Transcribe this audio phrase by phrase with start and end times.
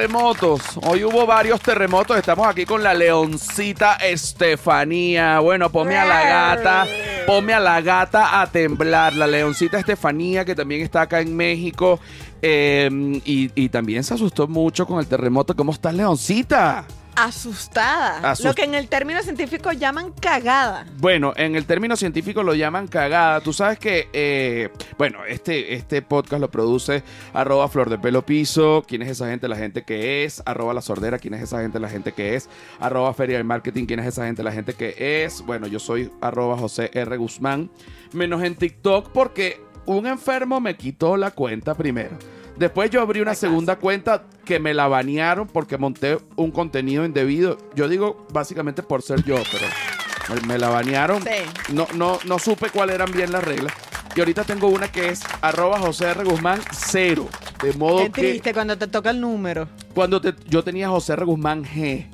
[0.00, 0.62] terremotos.
[0.82, 2.16] Hoy hubo varios terremotos.
[2.16, 5.40] Estamos aquí con la leoncita Estefanía.
[5.40, 6.86] Bueno, ponme a la gata,
[7.26, 9.12] ponme a la gata a temblar.
[9.12, 12.00] La leoncita Estefanía, que también está acá en México.
[12.40, 12.88] eh,
[13.26, 15.54] y, y también se asustó mucho con el terremoto.
[15.54, 16.86] ¿Cómo estás, leoncita?
[17.16, 18.20] Asustada.
[18.34, 20.86] Asust- Lo que en el término científico llaman cagada.
[20.98, 23.40] Bueno, en el término científico lo llaman cagada.
[23.40, 27.02] Tú sabes que, eh, bueno, este, este podcast lo produce
[27.34, 28.84] arroba flor de pelo piso.
[28.86, 29.48] ¿Quién es esa gente?
[29.48, 30.42] La gente que es.
[30.46, 31.18] Arroba la sordera.
[31.18, 31.78] ¿Quién es esa gente?
[31.80, 32.48] La gente que es.
[32.78, 33.86] Arroba feria del marketing.
[33.86, 34.42] ¿Quién es esa gente?
[34.42, 35.42] La gente que es.
[35.44, 37.16] Bueno, yo soy arroba José R.
[37.16, 37.70] Guzmán.
[38.12, 42.16] Menos en TikTok porque un enfermo me quitó la cuenta primero.
[42.56, 47.56] Después yo abrí una segunda cuenta que me la banearon porque monté un contenido indebido.
[47.74, 51.22] Yo digo básicamente por ser yo, pero me, la banearon.
[51.22, 51.72] Sí.
[51.72, 53.72] No, no, no supe cuáles eran bien las reglas.
[54.14, 56.24] Y ahorita tengo una que es arroba José R.
[56.24, 57.28] Guzmán cero.
[57.62, 59.68] De modo Qué que triste cuando te toca el número.
[59.94, 61.24] cuando te- yo tenía José R.
[61.24, 62.06] Guzmán G.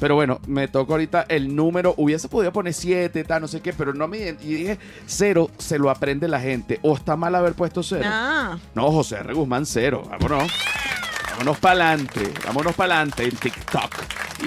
[0.00, 1.94] Pero bueno, me toca ahorita el número.
[1.96, 5.78] Hubiese podido poner 7, tal, no sé qué, pero no me Y dije, cero se
[5.78, 6.78] lo aprende la gente.
[6.82, 8.04] O está mal haber puesto cero.
[8.06, 9.32] Ah, No, José R.
[9.34, 10.02] Guzmán cero.
[10.08, 10.52] Vámonos.
[11.32, 12.32] Vámonos para adelante.
[12.46, 13.90] Vámonos para adelante en TikTok.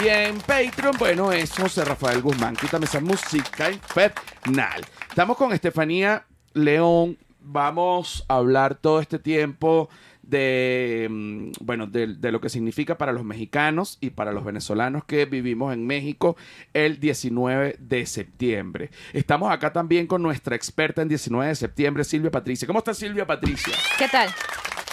[0.03, 2.55] Y en Patreon, bueno, es José Rafael Guzmán.
[2.55, 4.85] Quítame esa música infernal.
[5.09, 7.17] Estamos con Estefanía León.
[7.39, 9.89] Vamos a hablar todo este tiempo
[10.27, 15.05] de, mm, bueno, de, de lo que significa para los mexicanos y para los venezolanos
[15.05, 16.37] que vivimos en México
[16.73, 18.89] el 19 de septiembre.
[19.13, 22.67] Estamos acá también con nuestra experta en 19 de septiembre, Silvia Patricia.
[22.67, 23.73] ¿Cómo está Silvia Patricia?
[23.97, 24.29] ¿Qué tal?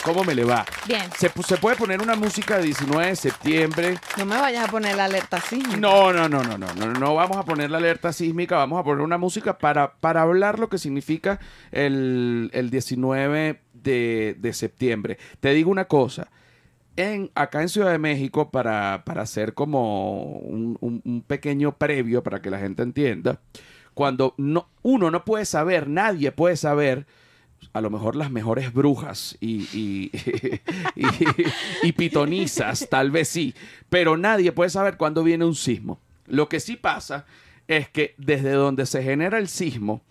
[0.05, 0.67] ¿Cómo me le va?
[0.87, 1.03] Bien.
[1.19, 3.99] ¿Se, pu- se puede poner una música de 19 de septiembre?
[4.19, 5.63] no me vayas a poner la alerta así.
[5.79, 8.85] No, no, no, no, no, no, no vamos a poner la alerta sísmica, vamos a
[8.85, 11.41] poner una música para, para hablar lo que significa
[11.73, 15.17] el, el 19 de, de septiembre.
[15.41, 16.29] Te digo una cosa,
[16.97, 22.23] en, acá en Ciudad de México, para, para hacer como un, un- un pequeño previo
[22.23, 23.41] para que la gente entienda,
[23.95, 27.07] cuando no, uno no puede saber, nadie puede saber,
[27.73, 30.11] a lo mejor las mejores brujas y, y,
[30.97, 31.07] y,
[31.83, 33.55] y pitonizas, tal vez sí,
[33.89, 36.01] pero nadie puede saber cuándo viene un sismo.
[36.27, 37.27] Lo que sí pasa
[37.69, 40.02] es que desde donde se genera el sismo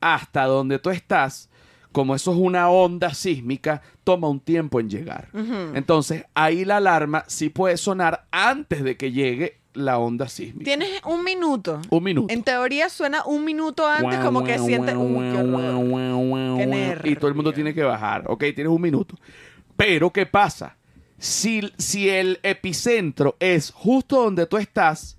[0.00, 1.48] hasta donde tú estás,
[1.92, 5.28] como eso es una onda sísmica, toma un tiempo en llegar.
[5.74, 10.64] Entonces, ahí la alarma sí puede sonar antes de que llegue la onda sísmica.
[10.64, 11.80] Tienes un minuto.
[11.90, 12.32] Un minuto.
[12.32, 14.94] En teoría suena un minuto antes como que sientes...
[17.04, 18.24] Y todo el mundo tiene que bajar.
[18.26, 19.16] Ok, tienes un minuto.
[19.76, 20.76] Pero, ¿qué pasa?
[21.18, 25.18] Si, si el epicentro es justo donde tú estás,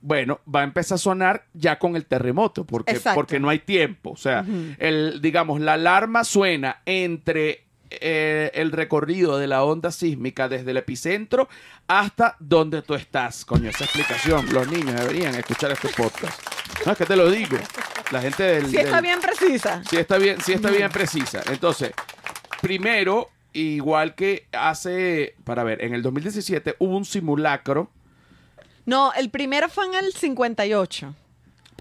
[0.00, 3.16] bueno, va a empezar a sonar ya con el terremoto, porque, Exacto.
[3.16, 4.10] porque no hay tiempo.
[4.10, 4.44] O sea,
[4.78, 10.76] el, digamos, la alarma suena entre eh, el recorrido de la onda sísmica desde el
[10.76, 11.48] epicentro
[11.86, 13.44] hasta donde tú estás.
[13.44, 14.52] Coño, esa explicación.
[14.52, 16.40] Los niños deberían escuchar este podcast.
[16.84, 17.56] No, es que te lo digo.
[18.10, 18.66] La gente del...
[18.66, 19.82] Sí está bien precisa.
[19.88, 21.42] Sí está bien, sí está bien precisa.
[21.50, 21.92] Entonces,
[22.60, 27.90] primero, igual que hace, para ver, en el 2017 hubo un simulacro,
[28.86, 31.14] No, el primero fue en el 58.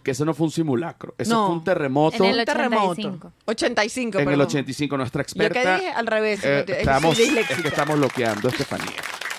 [0.08, 1.48] Que eso no fue un simulacro, eso No.
[1.48, 2.92] fue un terremoto En el terremoto.
[2.92, 3.34] 85.
[3.44, 4.48] 85, en el perdón.
[4.48, 4.96] 85.
[4.98, 5.62] Nuestra Yo experta...
[5.62, 6.40] que dije al revés.
[6.46, 7.62] eh, soy estamos, es disléxica.
[7.62, 8.94] que estamos bloqueando, Estefanía.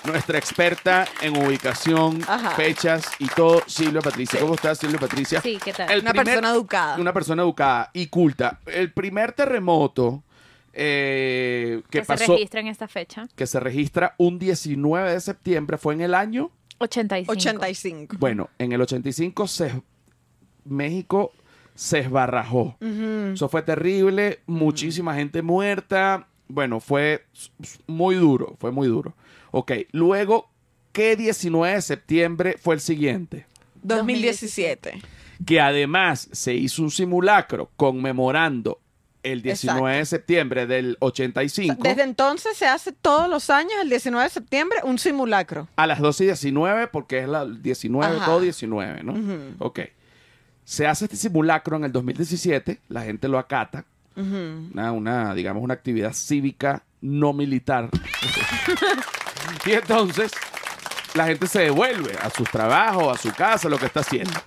[0.05, 2.51] Nuestra experta en ubicación, Ajá.
[2.51, 4.39] fechas y todo, Silvia Patricia.
[4.39, 5.41] ¿Cómo estás, Silvia Patricia?
[5.41, 5.89] Sí, ¿qué tal?
[5.89, 6.97] El Una primer- persona educada.
[6.99, 8.59] Una persona educada y culta.
[8.67, 10.23] El primer terremoto
[10.73, 12.25] eh, que, que pasó...
[12.25, 13.27] se registra en esta fecha.
[13.35, 17.31] que se registra un 19 de septiembre, fue en el año, 85.
[17.31, 18.15] 85.
[18.19, 19.81] bueno, en el 85 se,
[20.65, 21.31] México
[21.75, 22.75] se esbarrajó.
[23.33, 27.25] Eso fue terrible, muchísima gente muerta, bueno, fue
[27.87, 29.13] muy duro, fue muy duro.
[29.51, 30.49] Ok, luego,
[30.91, 33.45] ¿qué 19 de septiembre fue el siguiente?
[33.83, 35.01] 2017.
[35.45, 38.79] Que además se hizo un simulacro conmemorando
[39.23, 44.23] el 19 de septiembre del 85 Desde entonces se hace todos los años, el 19
[44.23, 45.67] de septiembre, un simulacro.
[45.75, 48.25] a las 12 y 19 porque es la 19, Ajá.
[48.25, 49.13] todo 19, ¿no?
[49.13, 49.55] Ujú.
[49.59, 49.79] Ok.
[50.69, 53.85] Se hace este simulacro en el 2017, la gente lo acata,
[54.15, 57.89] una, una, digamos, una actividad cívica no militar.
[59.65, 60.31] y entonces
[61.15, 64.39] la gente se devuelve a sus trabajos, a su casa, lo que está haciendo.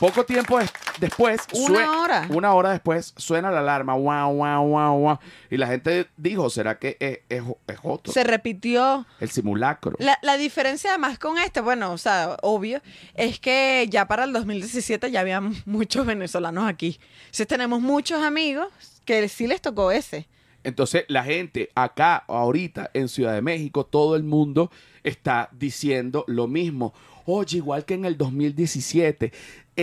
[0.00, 0.58] Poco tiempo
[1.00, 2.26] después, Una hora.
[2.30, 5.18] una hora después, suena la alarma, guau, guau, guau, guau.
[5.50, 8.12] Y la gente dijo, ¿será que es, es, es otro?
[8.12, 9.06] Se repitió.
[9.18, 9.96] El simulacro.
[9.98, 12.80] La, la diferencia además con este, bueno, o sea, obvio,
[13.14, 17.00] es que ya para el 2017 ya había muchos venezolanos aquí.
[17.22, 18.68] Entonces tenemos muchos amigos
[19.04, 20.28] que sí les tocó ese.
[20.62, 24.70] Entonces, la gente acá, ahorita, en Ciudad de México, todo el mundo
[25.02, 26.92] está diciendo lo mismo.
[27.24, 29.32] Oye, igual que en el 2017,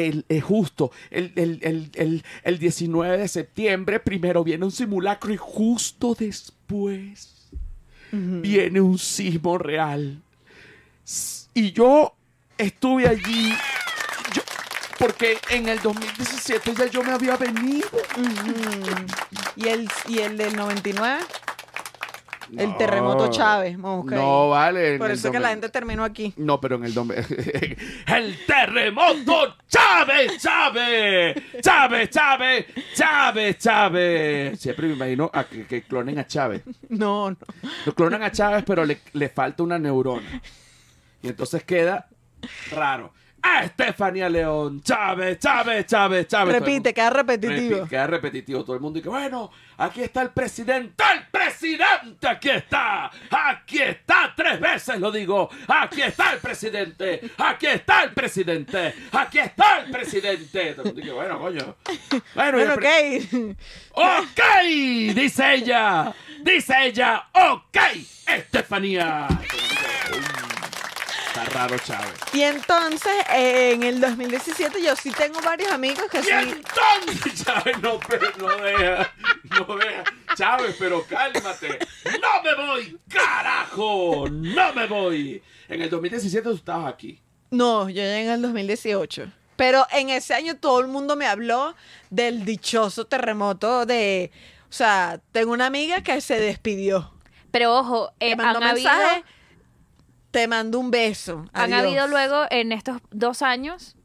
[0.05, 5.33] el, eh, justo el, el- el- el- el 19 de septiembre, primero viene un simulacro
[5.33, 7.33] y justo después
[8.11, 10.21] viene un sismo real.
[11.53, 12.13] Y yo
[12.57, 13.49] estuve allí,
[14.33, 14.41] yo-
[14.99, 17.87] porque en el 2017 ya yo me había venido.
[19.55, 21.23] ¿Y el, y el del 99?
[22.55, 23.75] El terremoto Chávez.
[23.77, 24.49] Vamos a buscar No, ahí.
[24.51, 24.97] vale.
[24.97, 26.33] Por eso es que la gente terminó aquí.
[26.37, 27.19] No, pero en el nombre.
[28.07, 29.55] ¡El terremoto!
[29.67, 30.41] ¡Chávez!
[30.41, 31.35] ¡Chávez!
[31.61, 32.09] ¡Chávez!
[32.09, 32.65] ¡Chávez!
[32.95, 33.57] ¡Chávez!
[33.57, 34.59] ¡Chávez!
[34.59, 36.63] Siempre me imagino a que, que clonen a Chávez.
[36.89, 37.37] No, no.
[37.85, 40.41] Lo clonan a Chávez, pero le, le falta una neurona.
[41.21, 42.07] Y entonces queda
[42.71, 43.13] raro.
[43.41, 44.81] ¡Ah, Estefanía León!
[44.81, 45.39] ¡Chávez!
[45.39, 45.85] ¡Chávez!
[45.85, 46.27] ¡Chávez!
[46.27, 46.59] ¡Chávez!
[46.59, 47.87] Repite, queda repetitivo.
[47.87, 48.63] Queda repetitivo.
[48.63, 51.03] Todo el mundo dice, bueno, aquí está el presidente.
[51.13, 52.27] ¡El presidente!
[52.27, 53.11] ¡Aquí está!
[53.29, 54.33] ¡Aquí está!
[54.35, 55.49] Tres veces lo digo.
[55.67, 57.31] ¡Aquí está el presidente!
[57.37, 58.93] ¡Aquí está el presidente!
[59.11, 60.73] ¡Aquí está el presidente!
[60.73, 61.75] Todo el mundo dice, bueno, coño.
[62.35, 63.57] Bueno, y Bueno, ok.
[63.93, 65.15] ¡Ok!
[65.15, 66.13] Dice ella.
[66.43, 67.27] Dice ella.
[67.33, 67.77] ¡Ok!
[68.27, 69.27] Estefanía.
[71.27, 72.13] Está raro, Chávez.
[72.33, 76.31] Y entonces, eh, en el 2017, yo sí tengo varios amigos que Y sí.
[76.31, 79.13] entonces, Chávez, no, pero no deja,
[79.43, 80.03] no deja.
[80.35, 81.79] Chávez, pero cálmate.
[82.05, 84.27] No me voy, carajo.
[84.29, 85.43] No me voy.
[85.69, 87.21] En el 2017 tú estabas aquí.
[87.51, 89.31] No, yo llegué en el 2018.
[89.55, 91.75] Pero en ese año todo el mundo me habló
[92.09, 94.31] del dichoso terremoto de...
[94.69, 97.11] O sea, tengo una amiga que se despidió.
[97.51, 99.23] Pero ojo, eh, mandó han, habido, mensaje,
[100.31, 101.45] te mando un beso.
[101.53, 101.87] han adiós.
[101.87, 103.95] habido luego en estos dos años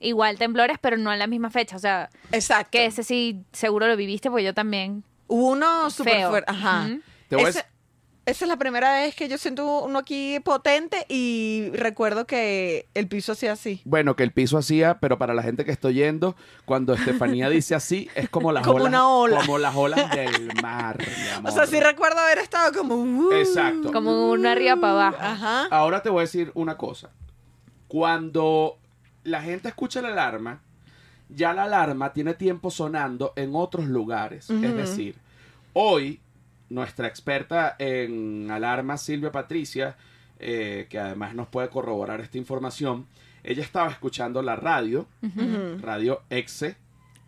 [0.00, 1.76] igual temblores, pero no en la misma fecha.
[1.76, 2.70] O sea, Exacto.
[2.72, 5.04] que ese sí seguro lo viviste, porque yo también.
[5.28, 6.30] Hubo uno súper Feo.
[6.30, 6.50] fuerte.
[6.50, 6.88] Ajá.
[7.28, 7.48] Te voy a
[8.24, 13.08] esa es la primera vez que yo siento uno aquí potente y recuerdo que el
[13.08, 13.80] piso hacía así.
[13.84, 17.74] Bueno, que el piso hacía, pero para la gente que estoy yendo, cuando Estefanía dice
[17.74, 18.88] así, es como las Como olas.
[18.88, 19.40] una ola.
[19.40, 21.04] Como las olas del mar, mi
[21.48, 22.94] O sea, sí recuerdo haber estado como...
[22.94, 23.92] uh, Exacto.
[23.92, 25.16] Como una arriba para abajo.
[25.20, 25.66] Ajá.
[25.70, 27.10] Ahora te voy a decir una cosa.
[27.88, 28.78] Cuando
[29.24, 30.62] la gente escucha la alarma,
[31.28, 34.48] ya la alarma tiene tiempo sonando en otros lugares.
[34.50, 35.16] Es decir,
[35.72, 36.20] hoy
[36.72, 39.96] nuestra experta en alarma, Silvia Patricia,
[40.38, 43.06] eh, que además nos puede corroborar esta información,
[43.44, 45.06] ella estaba escuchando la radio,
[45.80, 46.76] radio EXE,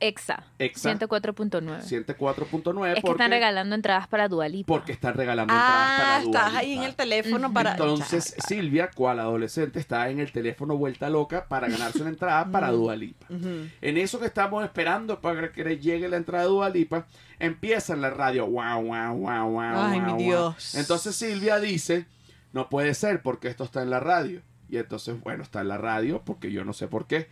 [0.00, 0.44] Exa.
[0.58, 0.93] Exa.
[0.94, 1.82] 104.9.
[1.82, 4.67] 104.9, Es que porque, están regalando entradas para Dualipa.
[4.67, 7.73] porque están regalando entradas Ah, para Dua estás ahí en el teléfono para...
[7.73, 12.70] Entonces Silvia, cual adolescente, está en el teléfono vuelta loca para ganarse una entrada para
[12.70, 13.26] Dualipa.
[13.31, 17.06] En eso que estamos esperando para que le llegue la entrada de Dualipa,
[17.38, 18.46] empieza en la radio.
[18.46, 19.61] Wow, wow, wow, wow.
[19.61, 20.19] Ay, wow, mi wow.
[20.19, 20.75] Dios.
[20.75, 22.06] Entonces Silvia dice,
[22.52, 24.43] no puede ser porque esto está en la radio.
[24.69, 27.29] Y entonces, bueno, está en la radio porque yo no sé por qué.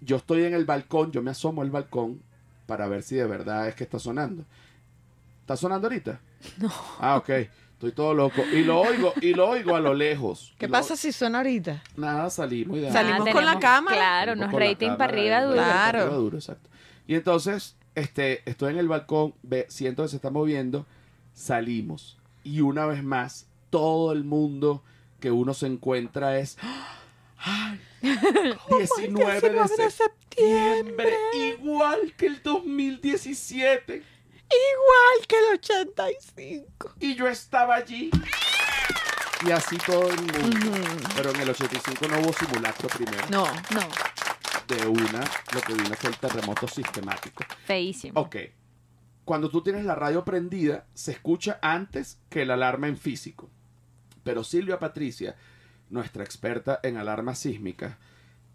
[0.00, 2.20] Yo estoy en el balcón, yo me asomo al balcón
[2.66, 4.44] para ver si de verdad es que está sonando.
[5.42, 6.20] ¿Está sonando ahorita?
[6.58, 6.70] No.
[7.00, 7.28] Ah, ok.
[7.72, 8.42] Estoy todo loco.
[8.52, 10.54] Y lo oigo, y lo oigo a lo lejos.
[10.58, 11.82] ¿Qué Lo- pasa si suena ahorita?
[11.96, 13.96] Nada, salimos y de- Salimos Ah, con la cámara.
[13.96, 15.54] Claro, nos rating para arriba y- duro.
[15.54, 15.74] Claro.
[15.74, 16.70] para arriba duro, exacto.
[17.06, 20.86] Y entonces, este, estoy en el balcón, ve, siento que se está moviendo,
[21.34, 22.16] salimos.
[22.44, 24.82] Y una vez más, todo el mundo
[25.20, 26.56] que uno se encuentra es.
[27.48, 27.80] ¡Ay!
[28.02, 33.94] 19 de 19 de septiembre, igual que el 2017.
[34.48, 36.94] Igual que el 85.
[37.00, 38.10] Y yo estaba allí.
[39.46, 40.72] Y así todo el mundo.
[41.16, 43.26] Pero en el 85 no hubo simulacro primero.
[43.30, 43.44] No.
[43.70, 43.88] No,
[44.68, 45.20] De una,
[45.52, 47.44] lo que vino fue el terremoto sistemático.
[47.64, 48.20] feísimo.
[48.20, 48.36] Ok.
[49.24, 53.50] Cuando tú tienes la radio prendida, se escucha antes que la alarma en físico.
[54.22, 55.36] Pero Silvia Patricia,
[55.90, 57.96] nuestra experta en alarmas sísmicas,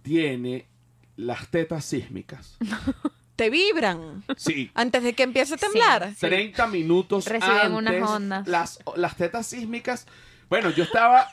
[0.01, 0.67] tiene
[1.15, 2.57] las tetas sísmicas.
[3.35, 4.69] Te vibran Sí.
[4.75, 6.13] antes de que empiece a temblar.
[6.19, 7.77] 30 minutos Reciben antes.
[8.01, 8.47] unas ondas.
[8.47, 10.05] Las, las tetas sísmicas.
[10.49, 11.27] Bueno, yo estaba,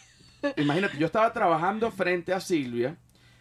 [0.57, 2.97] imagínate, yo estaba trabajando frente a Silvia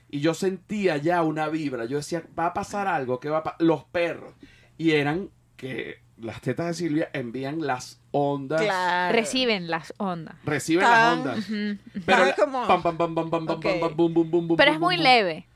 [0.09, 1.85] y yo sentía ya una vibra.
[1.85, 4.33] Yo decía, va a pasar algo, que va a pa-?" Los perros.
[4.77, 8.61] Y eran que las tetas de Silvia envían las ondas.
[8.61, 9.15] Claro.
[9.15, 10.35] Reciben las ondas.
[10.43, 11.37] Reciben Tan- las ondas.
[11.49, 12.01] Ujú.
[12.05, 13.63] Pero Tan la- como- pam, pam, pam, pam, pam, pam, Ok.
[13.63, 15.47] pam, pam, bum, bum, bum, bum, Pero es muy leve.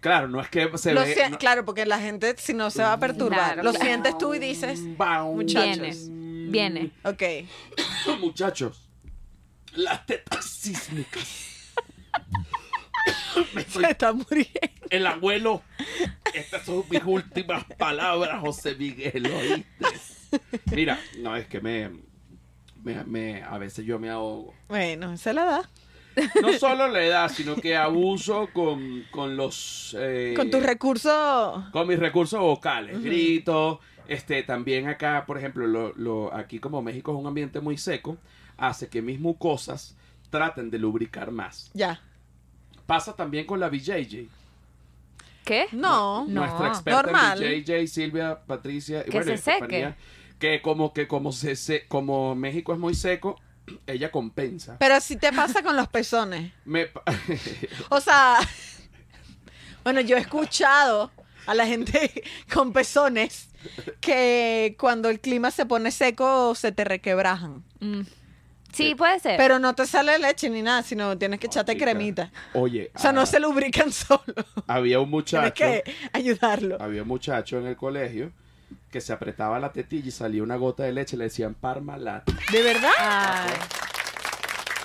[0.00, 1.16] Claro, no es que se Lo ve.
[1.30, 3.54] no- Claro, porque la gente si no se va a perturbar.
[3.54, 3.84] Claro, Lo claro.
[3.84, 5.34] sientes tú y dices, Bam.
[5.34, 6.06] Muchachos.
[6.50, 6.92] Viene.
[7.04, 7.22] ok.
[8.20, 8.88] Muchachos,
[9.74, 11.44] las tetas sísmicas.
[13.68, 14.50] Se está muriendo.
[14.90, 15.62] el abuelo,
[16.34, 20.40] estas son mis últimas palabras, José Miguel, ¿oíste?
[20.74, 21.90] Mira, no, es que me,
[22.82, 24.54] me, me- a veces yo me ahogo.
[24.68, 25.64] Bueno, esa es la edad.
[26.42, 29.94] No solo la edad, sino que abuso con, con los...
[29.98, 31.64] eh, Con tus recursos.
[31.70, 37.12] con mis recursos vocales, grito, este, también acá, por ejemplo, lo, lo- aquí como México
[37.12, 38.18] es un ambiente muy seco,
[38.56, 39.96] hace que mis mucosas
[40.30, 41.70] traten de lubricar más.
[41.72, 42.00] Ya.
[42.88, 44.28] Pasa también con la BJJ.
[45.44, 45.66] ¿Qué?
[45.72, 46.24] No.
[46.26, 46.40] No.
[46.40, 47.42] Nuestra experta Normal.
[47.42, 49.94] en BJJ, Silvia, Patricia, y Que se seque.
[50.38, 53.38] Que como que como se, se- como México es muy seco,
[53.86, 54.78] ella compensa.
[54.78, 56.50] Pero si te pasa con los pezones.
[56.64, 57.02] Me pa-
[57.90, 58.38] O sea,
[59.84, 61.10] bueno, yo he escuchado
[61.46, 63.50] a la gente con pezones
[64.00, 67.62] que cuando el clima se pone seco se te requebrajan.
[67.80, 68.00] Mm.
[68.72, 69.36] Sí, puede ser.
[69.36, 72.30] Pero no te sale leche ni nada, sino tienes que echarte cremita.
[72.54, 74.22] Oye, O sea, ah, no se lubrican solo.
[74.66, 76.76] había un Tienes muchacho, que ayudarlo.
[76.80, 78.30] había un muchacho en el colegio
[78.90, 82.24] que se apretaba la tetilla y salía una gota de leche, le decían Parmalat.
[82.52, 82.90] ¿De verdad?
[82.98, 83.50] Ay.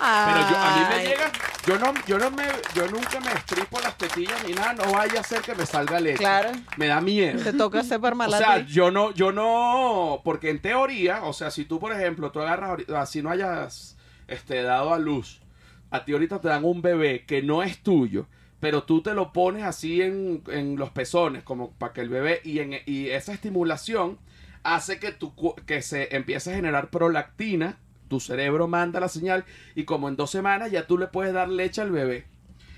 [0.04, 1.32] Pero yo, a mí me llega,
[1.66, 2.44] yo no, yo no me,
[2.74, 5.98] yo nunca me estripo las tetillas ni nada, no vaya a ser que me salga
[5.98, 6.18] leche.
[6.18, 6.50] Claro.
[6.76, 7.42] Me da miedo.
[7.42, 8.44] Te toca hacer O parmalate.
[8.44, 12.40] sea, yo no, yo no, porque en teoría, o sea, si tú, por ejemplo, tú
[12.40, 13.96] agarras, así no hayas
[14.28, 15.40] este, dado a luz,
[15.90, 18.26] a ti ahorita te dan un bebé que no es tuyo,
[18.60, 22.40] pero tú te lo pones así en, en los pezones, como para que el bebé,
[22.44, 24.18] y, en, y esa estimulación
[24.64, 25.34] hace que, tu,
[25.66, 27.78] que se empiece a generar prolactina,
[28.14, 29.44] tu cerebro manda la señal,
[29.74, 32.24] y como en dos semanas ya tú le puedes dar leche al bebé.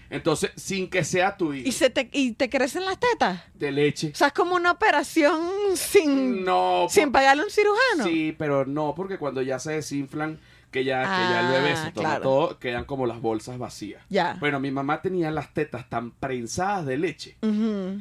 [0.09, 3.41] Entonces, sin que sea tu hijo ¿Y, se te, ¿Y te crecen las tetas?
[3.55, 4.13] de leche.
[4.15, 8.05] O sea, es como una operación sin, No, sin pagarle a un cirujano.
[8.05, 10.39] Sí, pero no, porque cuando ya se desinflan,
[10.71, 12.23] que ya, que ya el bebé Ah, se toma claro.
[12.23, 14.01] todo, quedan como las bolsas vacías.
[14.09, 14.37] Ya.
[14.41, 17.37] Bueno, mi mamá tenía las tetas tan prensadas de leche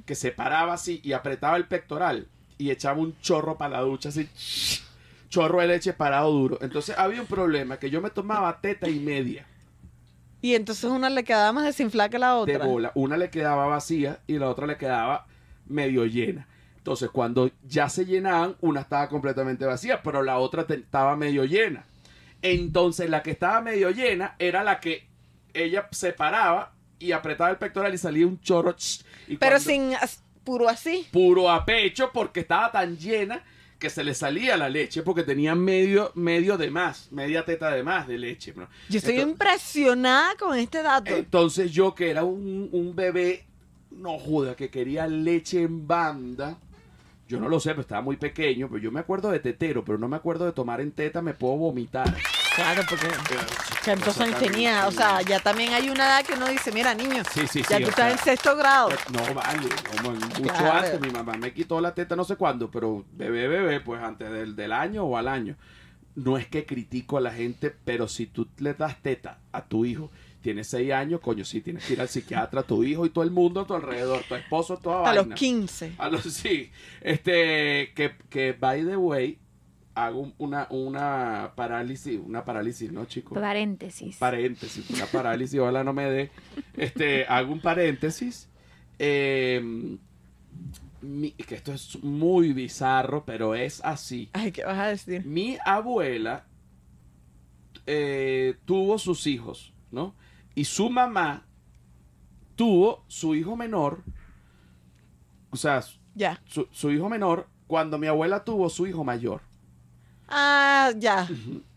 [0.06, 2.28] que se paraba así y apretaba el pectoral
[2.60, 4.30] y echaba un chorro para la ducha, así,
[5.36, 6.58] chorro de leche parado duro.
[6.62, 9.46] Entonces había un problema, que yo me tomaba teta y media
[10.42, 12.66] Y entonces una le quedaba más desinflada que la de otra.
[12.66, 12.92] bola.
[12.96, 15.26] Una le quedaba vacía y la otra le quedaba
[15.68, 16.48] medio llena.
[16.78, 21.84] Entonces, cuando ya se llenaban, una estaba completamente vacía, pero la otra estaba medio llena.
[22.44, 25.08] Entonces, la que estaba medio llena era la que
[25.56, 28.74] ella separaba y apretaba el pectoral y salía un chorro.
[28.74, 31.08] ch, y Pero cuando- sin as- puro así.
[31.12, 33.42] puro a pecho porque estaba tan llena
[33.80, 37.84] que se le salía la leche porque tenía medio medio de más, media teta de
[37.84, 38.54] más de leche.
[38.56, 38.68] ¿no?
[38.90, 41.16] Yo estoy Entonces- impresionada con este dato.
[41.16, 43.44] entonces yo que era un, un bebé,
[43.92, 46.58] no joda, que quería leche en banda.
[47.28, 49.98] Yo no lo sé, pero estaba muy pequeño, pero yo me acuerdo de tetero, pero
[49.98, 52.16] no me acuerdo de tomar en teta, me puedo vomitar.
[52.56, 53.16] Claro, porque ¿Qué
[53.86, 54.88] ¿cuántos años tenía?
[54.88, 57.78] O sea, ya también hay una edad que uno dice, mira, niño, Sí, sí, ya
[57.78, 58.90] sí, tú estás sea, en sexto grado.
[59.12, 60.72] No, vale, como mucho Claro.
[60.72, 61.02] antes.
[61.02, 64.56] Mi mamá me quitó la teta no sé cuándo, pero bebé, bebé, pues antes del,
[64.56, 65.56] del año o al año.
[66.16, 69.84] No es que critico a la gente, pero si tú le das teta a tu
[69.84, 70.10] hijo,
[70.42, 73.32] tiene seis años, coño, sí, tienes que ir al psiquiatra, tu hijo y todo el
[73.32, 75.36] mundo a tu alrededor, tu esposo, toda A los vaina.
[75.36, 75.94] 15.
[75.98, 76.72] A los sí.
[77.02, 79.40] Este, que, que by the way,
[79.96, 83.38] hago un- una, una parálisis, una parálisis, ¿no, chicos?
[83.40, 84.18] Paréntesis.
[84.18, 86.32] paréntesis, una parálisis, ojalá no me dé.
[86.76, 88.50] Este, hago un paréntesis.
[89.00, 89.98] eh,
[91.02, 94.30] mi- que esto es muy bizarro, pero es así.
[94.34, 95.26] Ay, ¿qué vas a decir?
[95.26, 96.46] Mi abuela
[97.86, 100.16] eh, tuvo sus hijos, ¿no?
[100.56, 101.46] Y su mamá
[102.56, 104.04] tuvo su hijo menor,
[105.52, 105.84] o sea,
[106.16, 106.42] Ya.
[106.46, 109.42] su, su hijo menor, cuando mi abuela tuvo su hijo mayor.
[110.28, 111.28] Ah, ya.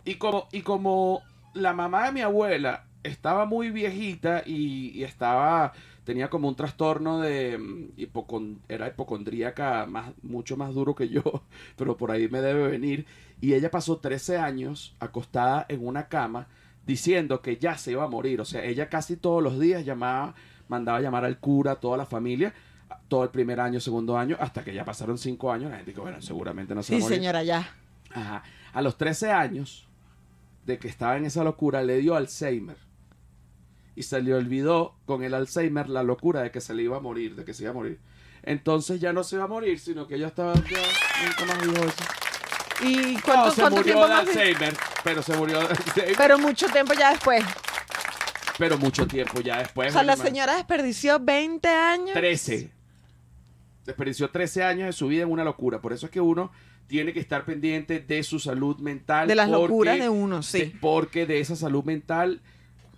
[0.05, 1.23] Y como, y como
[1.55, 5.73] la mamá de mi abuela estaba muy viejita y, y estaba,
[6.05, 11.23] tenía como un trastorno de mm, hipocon- era hipocondríaca más, mucho más duro que yo,
[11.77, 13.07] pero por ahí me debe venir.
[13.41, 16.49] Y ella pasó 13 años acostada en una cama
[16.87, 18.41] diciendo que ya se iba a morir.
[18.41, 20.35] O sea, ella casi todos los días llamaba,
[20.69, 22.55] mandaba llamar al cura, a toda la familia,
[23.09, 25.71] todo el primer año, segundo año, hasta que ya pasaron 5 años.
[25.71, 27.19] La gente dijo, bueno, seguramente no se va Sí, a morir.
[27.19, 27.69] señora, ya.
[28.11, 28.43] Ajá.
[28.73, 29.87] A los 13 años
[30.65, 32.77] de que estaba en esa locura, le dio Alzheimer.
[33.97, 37.01] Y se le olvidó con el Alzheimer la locura de que se le iba a
[37.01, 37.99] morir, de que se iba a morir.
[38.43, 40.63] Entonces ya no se iba a morir, sino que ella estaba ya
[41.25, 42.85] nunca más dijo eso.
[42.85, 44.29] ¿Y No, cuánto, se cuánto murió tiempo de más?
[44.29, 46.15] Alzheimer, pero se murió de Alzheimer.
[46.17, 47.45] Pero mucho tiempo ya después.
[48.59, 49.89] Pero mucho tiempo ya después.
[49.89, 50.29] O sea, la hermano.
[50.31, 52.13] señora desperdició 20 años.
[52.13, 52.71] 13.
[53.85, 55.81] Desperdició 13 años de su vida en una locura.
[55.81, 56.53] Por eso es que uno
[56.89, 59.29] tiene que estar pendiente de su salud mental.
[59.29, 60.59] De las porque- locuras de uno, sí.
[60.59, 62.41] de- porque de esa salud mental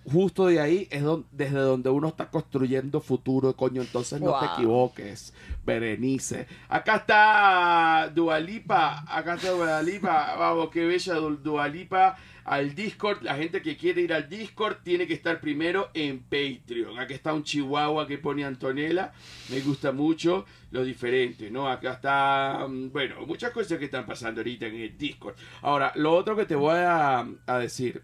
[0.05, 3.83] justo de ahí es don- desde donde uno está construyendo futuro, coño.
[3.83, 6.47] Entonces no te equivoques, Berenice.
[6.69, 10.35] Acá está Dualipa, acá está Dualipa.
[10.37, 12.17] Vamos, qué bella Du- Dualipa.
[12.43, 16.99] Al Discord, la gente que quiere ir al Discord tiene que estar primero en Patreon.
[16.99, 19.13] Aquí está un chihuahua que pone Antonella.
[19.51, 21.69] Me gusta mucho lo diferente, ¿no?
[21.69, 25.37] Acá está, mm, bueno, muchas cosas que están pasando ahorita en el Discord.
[25.63, 28.03] Ahora, lo otro que te voy a, a decir,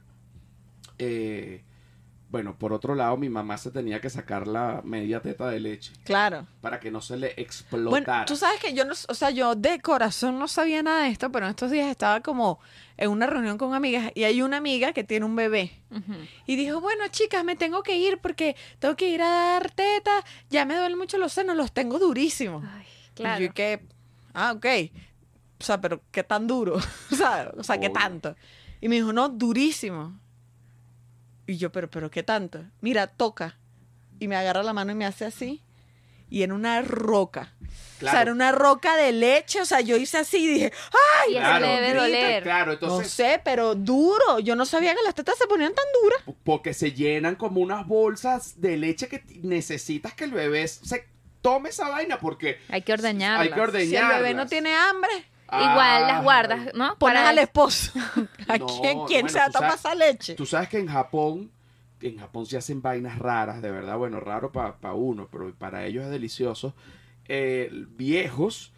[0.99, 1.65] eh,
[2.29, 5.93] bueno, por otro lado, mi mamá se tenía que sacar la media teta de leche
[6.05, 6.47] Claro.
[6.61, 8.25] para que no se le Bueno, explotara.
[8.25, 11.31] tú sabes que yo no, o sea, yo de corazón no sabía nada de esto,
[11.31, 12.59] pero en estos días estaba como
[12.97, 15.71] en una reunión con amigas y hay una amiga que tiene un bebé
[16.47, 20.25] y dijo, bueno, chicas, me tengo que ir porque tengo que ir a dar teta,
[20.51, 22.65] ya me duelen mucho los senos, los tengo durísimos.
[22.77, 23.45] Ay, Y claro.
[23.45, 23.87] yo que,
[24.35, 24.67] ah, ok.
[25.61, 26.75] O sea, pero ¿qué tan duro?
[27.13, 28.35] o sea, o sea, ¿qué tanto?
[28.81, 30.19] Y me dijo, no, durísimo.
[31.47, 32.65] Y yo, pero, pero ¿qué tanto?
[32.81, 33.57] Mira, toca.
[34.19, 35.63] Y me agarra la mano y me hace así.
[36.29, 37.53] Y en una roca.
[37.63, 37.67] O
[38.01, 38.19] sea, Claro.
[38.21, 39.61] era una roca de leche.
[39.61, 40.73] O sea, yo hice así y dije,
[41.25, 41.33] ¡ay!
[41.35, 42.43] Y Claro, debe doler.
[42.43, 44.41] Claro, no entonces, sé, pero duro.
[44.41, 46.37] Yo no sabía que las tetas se ponían tan duras.
[46.43, 51.07] porque se llenan como unas bolsas de leche que necesitas que el bebé se
[51.43, 53.47] tome esa vaina porque Hay que ordeñarlas.
[53.47, 54.11] hay que ordeñarlas.
[54.11, 55.11] Si el bebé no tiene hambre,
[55.49, 56.97] Igual Ah, las guardas, ¿no?
[56.99, 57.93] pones Para al esposo.
[58.49, 60.35] ¿A No, quién, quién bueno, se va a tú tomar sabes- esa leche?
[60.35, 61.51] Tú sabes que en Japón,
[62.01, 66.05] en Japón se hacen vainas raras, de verdad, bueno, raro para uno, pero para ellos
[66.05, 66.75] es delicioso.
[67.29, 68.73] Eh, viejos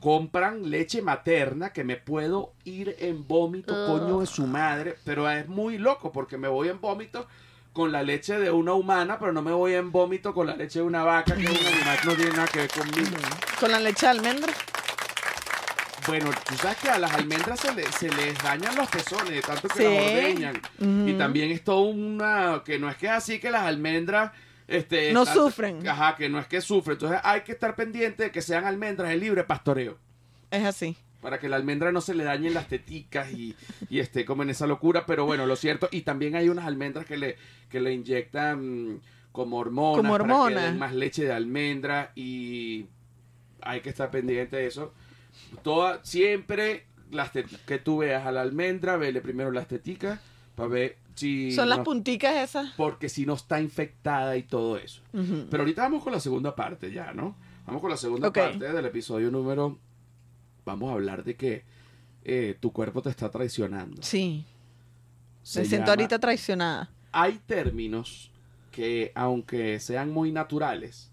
[0.00, 3.86] compran leche materna que me puedo ir en vómito, Ugh.
[3.86, 7.26] coño de su madre, pero es muy loco porque me voy en vómito
[7.72, 10.78] con la leche de una humana, pero no me voy en vómito con la leche
[10.80, 13.16] de una vaca, que es un animal que no tiene nada que ver conmigo.
[13.60, 14.52] Con la leche de almendra.
[16.06, 19.42] Bueno, tú sabes que a las almendras se, le- se les dañan los pezones de
[19.42, 19.84] tanto que Sí.
[19.84, 21.08] las ordeñan.
[21.08, 22.62] Y también es todo una...
[22.64, 24.32] que no es que es así que las almendras...
[24.66, 25.88] Este, No están- sufren.
[25.88, 26.94] Ajá, que no es que sufren.
[26.94, 29.98] Entonces hay que estar pendiente de que sean almendras de libre pastoreo.
[30.50, 30.96] Es así.
[31.20, 33.54] Para que la almendra no se le dañen las teticas y,
[33.90, 35.04] y esté como en esa locura.
[35.06, 35.88] Pero bueno, lo cierto.
[35.92, 37.36] Y también hay unas almendras que le,
[37.68, 39.00] que le inyectan
[39.32, 39.96] como hormonas.
[39.98, 40.62] Como Para que hormonas.
[40.64, 42.12] den más leche de almendra.
[42.14, 42.86] Y
[43.60, 44.94] hay que estar pendiente de eso.
[45.62, 50.20] Toda, siempre las que tú veas a la almendra, vele primero las teticas
[50.54, 51.50] para ver si...
[51.52, 52.70] Son las punticas esas.
[52.76, 55.02] porque si no está infectada y todo eso.
[55.12, 57.36] Pero ahorita vamos con la segunda parte ya, ¿no?
[57.66, 59.78] Vamos con la segunda parte del episodio número...
[60.64, 61.64] Vamos a hablar de que
[62.22, 64.02] eh, tu cuerpo te está traicionando.
[64.02, 64.44] Sí.
[65.42, 66.90] Se Me siento llama- ahorita traicionada.
[67.12, 68.30] Hay términos
[68.70, 71.09] que, aunque sean muy naturales,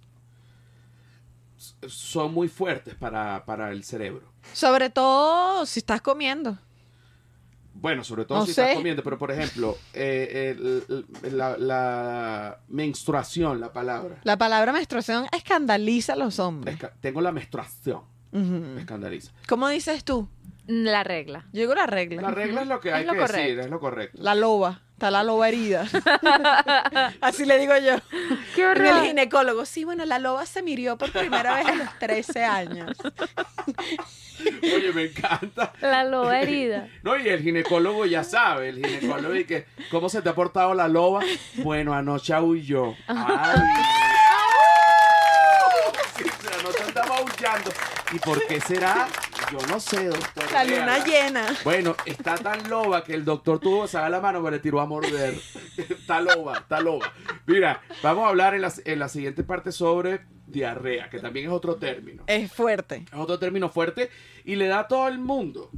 [1.88, 4.32] son muy fuertes para, para el cerebro.
[4.54, 6.58] Sobre todo si estás comiendo.
[7.74, 8.62] Bueno, sobre todo No si sé.
[8.62, 14.20] estás comiendo, pero por ejemplo, eh, el- el- la, la menstruación, la palabra.
[14.24, 16.76] La palabra menstruación escandaliza a los hombres.
[16.80, 19.32] Esca- Tengo la menstruación, me escandaliza.
[19.48, 20.28] ¿Cómo dices tú?
[20.68, 21.46] La regla.
[21.54, 22.22] Yo digo la regla.
[22.22, 24.18] La regla es lo que hay lo que decir, es lo correcto.
[24.22, 24.82] La loba.
[24.94, 25.86] Está la loba herida.
[27.22, 27.98] Así le digo yo.
[28.56, 29.64] ¡Qué En el ginecólogo.
[29.66, 32.98] Sí, bueno, la loba se mirió por primera vez a los 13 años.
[34.64, 35.72] Oye, me encanta.
[35.82, 36.88] La loba herida.
[37.04, 40.74] No, y el ginecólogo ya sabe, el ginecólogo y que, ¿cómo se te ha portado
[40.74, 41.22] la loba?
[41.58, 42.96] Bueno, anoche aulló.
[43.08, 43.60] Ay.
[46.18, 46.24] Sí,
[46.60, 47.72] anoche andaba aullando.
[48.12, 49.08] ¿Y por qué será?
[49.52, 50.52] Yo no sé, doctor.
[50.52, 51.46] La luna llena.
[51.64, 54.82] Bueno, está tan loba que el doctor tuvo que sacar la mano pero le tiró
[54.82, 55.36] a morder.
[55.78, 57.14] está loba, está loba.
[57.46, 61.52] Mira, vamos a hablar en la, en la siguiente parte sobre diarrea, que también es
[61.52, 62.24] otro término.
[62.28, 63.06] Es fuerte.
[63.12, 64.10] Es otro término fuerte
[64.44, 65.70] y le da a todo el mundo.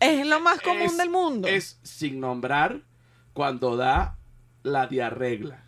[0.00, 1.46] Es lo más común Es- del mundo.
[1.46, 2.80] Es sin nombrar
[3.34, 4.16] cuando da
[4.64, 5.60] la diarregla.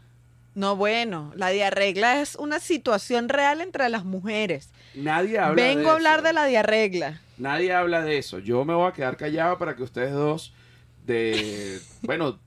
[0.57, 4.71] No, bueno, la diarregla es una situación real entre las mujeres.
[4.95, 6.27] Nadie habla de Vengo a hablar eso.
[6.29, 7.21] de la diarregla.
[7.39, 8.39] Nadie habla de eso.
[8.39, 10.55] Yo me voy a quedar callado para que ustedes dos,
[11.05, 12.39] de, bueno,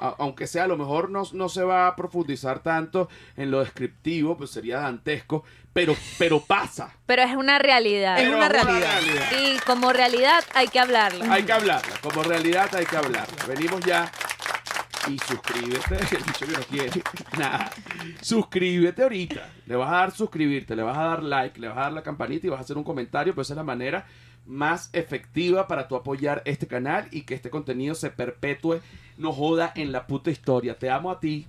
[0.00, 3.60] a- aunque sea a lo mejor no, no se va a profundizar tanto en lo
[3.60, 6.92] descriptivo, pues sería dantesco, pero, pero pasa.
[7.06, 8.18] Pero es una realidad.
[8.20, 9.00] Es una realidad.
[9.42, 11.32] Y como realidad hay que hablarla.
[11.32, 13.44] Hay que hablarla, como realidad hay que hablarla.
[13.46, 14.10] Venimos ya
[15.08, 17.02] y suscríbete, el bicho que no quiere
[17.38, 17.70] nada.
[18.20, 19.48] Suscríbete ahorita.
[19.66, 22.02] Le vas a dar suscribirte, le vas a dar like, le vas a dar la
[22.02, 24.06] campanita y vas a hacer un comentario, pues esa es la manera
[24.50, 28.80] más efectiva para tu apoyar este canal y que este contenido se perpetúe,
[29.16, 30.78] no joda en la puta historia.
[30.78, 31.46] Te amo a ti.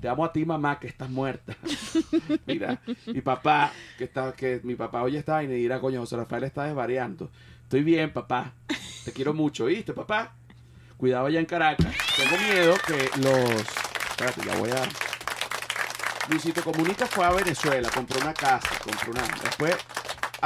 [0.00, 1.56] Te amo a ti, mamá, que estás muerta.
[2.46, 6.16] Mira, mi papá, que está, que mi papá hoy está y me dirá, coño, José
[6.16, 7.30] Rafael está desvariando.
[7.62, 8.52] Estoy bien, papá.
[9.04, 10.34] Te quiero mucho, ¿viste, papá?
[10.96, 11.94] Cuidado allá en Caracas.
[12.16, 13.64] Tengo miedo que los
[14.10, 14.88] Espérate, ya voy a.
[16.28, 19.22] Luisito Comunica fue a Venezuela, compró una casa, compró una.
[19.42, 19.76] Después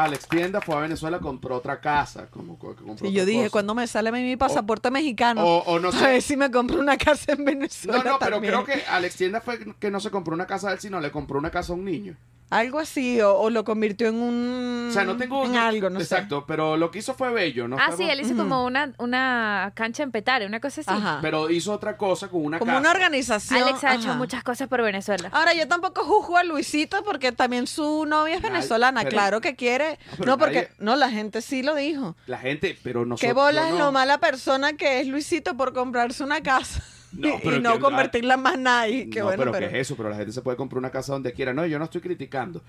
[0.04, 2.26] Alex Tienda fue a Venezuela, compró otra casa.
[2.30, 5.88] Como, co- compró Y yo dije, cuando me sale mi pasaporte mexicano, O, o no
[5.88, 6.06] a sé.
[6.06, 9.40] ver si me compro una casa en Venezuela No, no, pero creo que Alex Tienda
[9.40, 11.76] fue que no se compró una casa a él, sino le compró una casa a
[11.76, 12.16] un niño.
[12.50, 14.86] Algo así, o, o lo convirtió en un...
[14.90, 15.44] O sea, no tengo.
[15.44, 17.76] En algo, no Exacto, pero lo que hizo fue bello, ¿no?
[17.78, 20.90] Ah, sí, él hizo como una, una cancha en Petare, una cosa así.
[20.90, 21.18] Ajá.
[21.20, 22.80] Pero hizo otra cosa con una Como casa.
[22.80, 23.62] una organización.
[23.62, 25.28] Alex ha hecho muchas cosas por Venezuela.
[25.32, 29.00] Ahora, yo tampoco juzgo a Luisito porque también su novia es venezolana.
[29.00, 29.98] pero- claro que quiere.
[30.24, 30.68] No, porque...
[30.68, 32.16] nadie- No, la gente sí lo dijo.
[32.26, 33.28] La gente, pero nosotros.
[33.28, 33.78] Qué bola es no.
[33.78, 36.82] lo mala persona que es Luisito por comprarse una casa.
[37.12, 39.08] No, y- pero y no convertirla en más nadie.
[39.10, 39.68] Qué no, bueno, pero, pero...
[39.70, 39.96] ¿qué es eso?
[39.96, 41.52] Pero la gente se puede comprar una casa donde quiera.
[41.52, 42.62] No, yo no estoy criticando.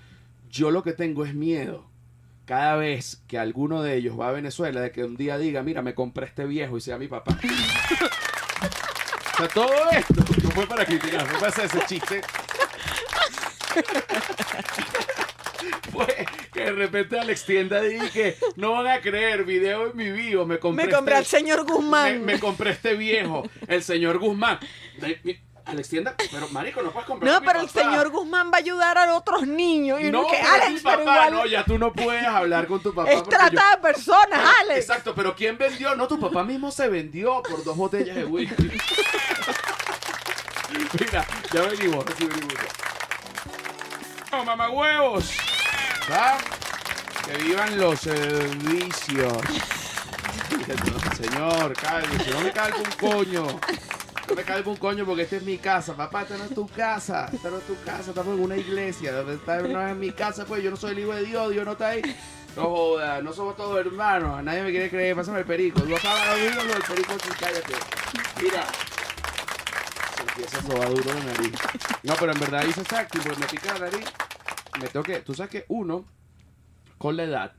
[0.50, 1.86] Yo lo que tengo es miedo.
[2.46, 5.82] Cada vez que alguno de ellos va a Venezuela, de que un día diga, mira,
[5.82, 7.38] me compré este viejo y sea mi papá.
[9.34, 12.20] o sea, todo esto no fue para criticar, fue para hacer ese chiste.
[15.92, 20.46] fue que de repente Alex Tienda dije, no van a creer, video en mi bio,
[20.46, 22.24] me compré Me compré al este- señor Guzmán.
[22.24, 24.58] me compré este viejo, el señor Guzmán.
[24.98, 27.32] De- mi- Alex Tienda, pero marico, no puedes comprar.
[27.32, 30.00] No, pero el señor Guzmán va a ayudar a otros niños.
[30.00, 32.82] Y No, que, pero Alex, pero papá, igual no, ya tú no puedes hablar con
[32.82, 33.12] tu papá.
[33.12, 34.80] es trata yo- de personas, Alex.
[34.80, 35.94] Exacto, pero ¿quién vendió?
[35.94, 38.68] No, tu papá mismo se vendió por dos botellas de whisky.
[40.98, 42.54] Mira, ya venimos, así venimos.
[44.32, 45.30] No, mamá huevos.
[46.10, 46.38] ¿Va?
[47.24, 49.32] Que vivan los servicios.
[51.16, 53.60] Señor, cálmese, no me calme un coño.
[54.28, 55.94] No me calme un coño porque esta es mi casa.
[55.94, 57.28] Papá, esta no es tu casa.
[57.32, 58.10] Esta no es tu casa.
[58.10, 59.12] Estamos en una iglesia.
[59.28, 60.62] Esta no es mi casa, pues.
[60.62, 61.52] Yo no soy el hijo de Dios.
[61.52, 62.02] Dios no está ahí.
[62.56, 64.42] No joda, no somos todos hermanos.
[64.42, 65.16] Nadie me quiere creer.
[65.16, 65.80] Pásame el perico.
[65.82, 67.74] Tú acabas de del perico, sí, cállate.
[68.40, 68.64] Mira.
[70.16, 71.52] Se empieza a sobar duro la nariz.
[72.02, 73.18] No, pero en verdad hice exacto.
[73.22, 74.06] Porque me pica la nariz.
[74.80, 75.20] Me tengo que.
[75.20, 76.04] Tú sabes que uno,
[76.98, 77.52] con la edad,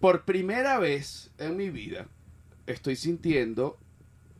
[0.00, 2.06] por primera vez en mi vida,
[2.66, 3.78] estoy sintiendo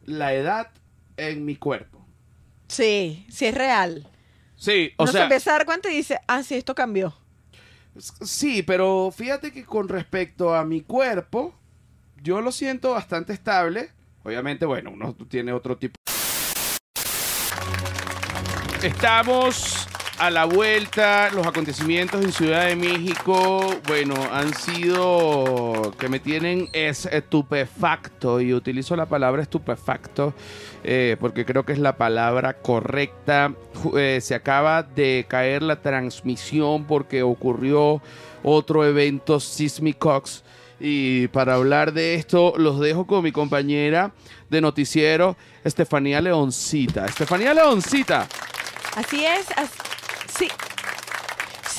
[0.05, 0.71] la edad
[1.17, 2.07] en mi cuerpo.
[2.69, 4.09] Sí, sí es real.
[4.57, 7.15] Sí, o Uno se sea, empieza a dar cuenta y dice, ah, sí, esto cambió.
[7.99, 11.55] sí, pero fíjate que con respecto a mi cuerpo,
[12.23, 13.91] yo lo siento bastante estable.
[14.23, 15.95] Obviamente, bueno, uno tiene otro tipo.
[18.83, 19.87] Estamos
[20.21, 26.69] a la vuelta, los acontecimientos en Ciudad de México, bueno, han sido que me tienen
[26.75, 30.35] estupefacto y utilizo la palabra estupefacto
[30.85, 33.55] eh, porque creo que es la palabra correcta.
[33.97, 38.03] Eh, se acaba de caer la transmisión porque ocurrió
[38.43, 40.45] otro evento sísmicox
[40.79, 44.13] y para hablar de esto los dejo con mi compañera
[44.51, 47.07] de noticiero, Estefanía Leoncita.
[47.07, 48.29] Estefanía Leoncita.
[48.97, 49.47] Así es.
[50.41, 50.70] C'est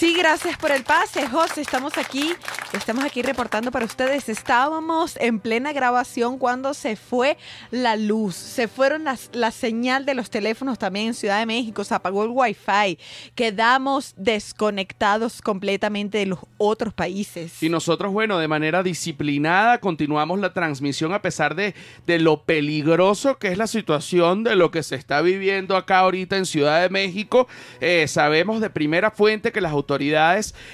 [0.01, 0.15] sí.
[0.17, 1.61] Gracias por el pase, José.
[1.61, 2.33] Estamos aquí,
[2.73, 4.29] estamos aquí reportando para ustedes.
[4.29, 7.37] Estábamos en plena grabación cuando se fue
[7.69, 8.35] la luz.
[8.35, 11.83] Se fueron las, la señal de los teléfonos también en Ciudad de México.
[11.83, 12.97] Se apagó el Wi-Fi.
[13.35, 17.61] Quedamos desconectados completamente de los otros países.
[17.61, 21.75] Y nosotros, bueno, de manera disciplinada continuamos la transmisión a pesar de,
[22.07, 26.37] de lo peligroso que es la situación de lo que se está viviendo acá ahorita
[26.37, 27.47] en Ciudad de México.
[27.79, 29.90] Eh, sabemos de primera fuente que las autoridades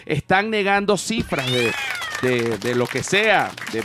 [0.05, 1.71] están negando cifras de,
[2.21, 3.81] de- de lo que sea, de,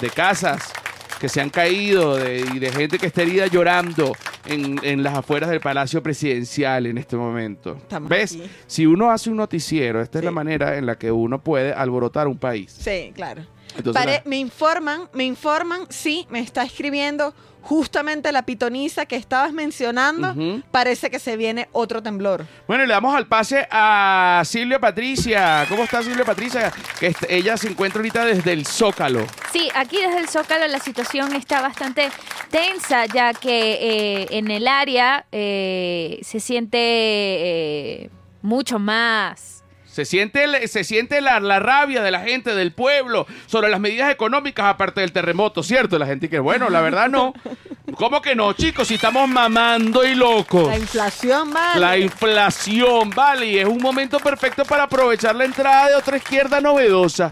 [0.00, 0.72] de- casas
[1.20, 4.12] que se han caído y de gente que está herida llorando
[4.44, 7.76] en, en las afueras del Palacio Presidencial en este momento.
[7.76, 8.32] Estamos ¿Ves?
[8.32, 8.42] aquí.
[8.66, 12.26] Si uno hace un noticiero, esta es la manera en la que uno puede alborotar
[12.26, 12.74] un país.
[12.76, 13.46] Sí, claro.
[13.76, 19.16] Entonces, Pare- la- me informan, me informan, sí, me está escribiendo justamente la pitoniza que
[19.16, 20.34] estabas mencionando.
[20.70, 22.46] Parece que se viene otro temblor.
[22.66, 25.64] Bueno, y le damos al pase a Silvia Patricia.
[25.68, 26.72] ¿Cómo está Silvia Patricia?
[26.98, 29.26] Que ella se encuentra ahorita desde el Zócalo.
[29.52, 32.10] Sí, aquí desde el Zócalo la situación está bastante
[32.50, 38.10] tensa, ya que eh, en el área eh, se siente eh,
[38.42, 39.61] mucho más.
[39.92, 43.78] Se siente, el- se siente la, la rabia de la gente del pueblo sobre las
[43.78, 45.98] medidas económicas aparte del terremoto, ¿cierto?
[45.98, 47.34] La gente que, bueno, la verdad no.
[47.96, 48.88] ¿Cómo que no, chicos?
[48.88, 50.68] Si estamos mamando y locos.
[50.68, 51.80] La inflación, vale.
[51.80, 56.60] La inflación, vale, y es un momento perfecto para aprovechar la entrada de otra izquierda
[56.60, 57.30] novedosa.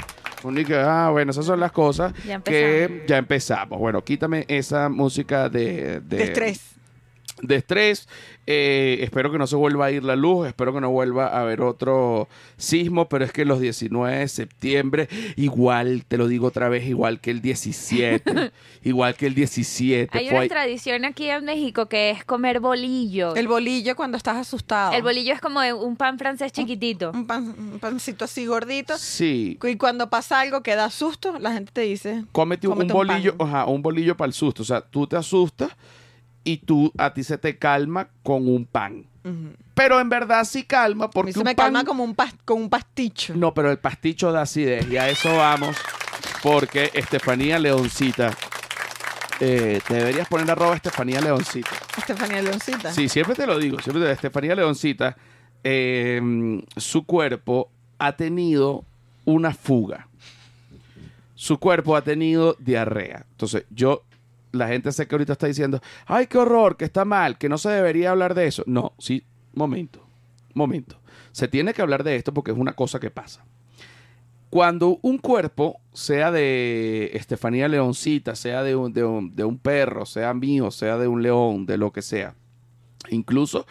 [0.86, 3.78] Ah, bueno, esas son las cosas Ya que ya empezamos.
[3.78, 6.00] Bueno, quítame esa música de...
[6.00, 6.60] de estrés.
[7.42, 8.08] De estrés.
[8.46, 11.42] Eh, espero que no se vuelva a ir la luz, espero que no vuelva a
[11.42, 16.68] haber otro sismo, pero es que los 19 de septiembre, igual, te lo digo otra
[16.68, 18.50] vez, igual que el 17,
[18.82, 20.18] igual que el 17.
[20.18, 23.34] Hay una ahí- tradición aquí en México que es comer bolillo.
[23.36, 24.92] El bolillo cuando estás asustado.
[24.94, 27.10] El bolillo es como un pan francés chiquitito.
[27.12, 28.98] Un, pan- un pancito así gordito.
[28.98, 32.24] Sí, Y cuando pasa algo que da susto, la gente te dice...
[32.32, 33.22] cómete un, Cómete un un pan.
[33.22, 34.62] bolillo, un bolillo para el susto.
[34.62, 35.70] O sea, tú te asustas
[36.44, 39.04] y tú a ti se te calma con un pan.
[39.74, 42.16] Pero en verdad sí calma A mí porque se un me pan- calma como un,
[42.44, 43.34] con un pasticho.
[43.36, 45.76] No, pero el pasticho da acidez y a eso vamos
[46.42, 48.34] porque Estefanía Leoncita
[49.40, 51.70] eh, te deberías poner arroba Estefanía Leoncita.
[51.96, 52.92] Estefanía Leoncita.
[52.92, 55.16] Sí, siempre te lo digo, siempre te Estefanía Leoncita,
[55.64, 58.84] eh, su cuerpo ha tenido
[59.26, 60.08] una fuga.
[61.34, 63.24] Su cuerpo ha tenido diarrea.
[63.32, 64.02] Entonces, yo,
[64.52, 67.58] la gente sé que ahorita está diciendo, ay, qué horror, que está mal, que no
[67.58, 68.62] se debería hablar de eso.
[68.66, 70.04] No, sí, momento,
[70.54, 71.00] momento.
[71.32, 73.44] Se tiene que hablar de esto porque es una cosa que pasa.
[74.48, 80.04] Cuando un cuerpo, sea de Estefanía Leoncita, sea de un, de un- de un perro,
[80.06, 82.34] sea mío, sea de un león, de lo que sea,
[83.10, 83.64] incluso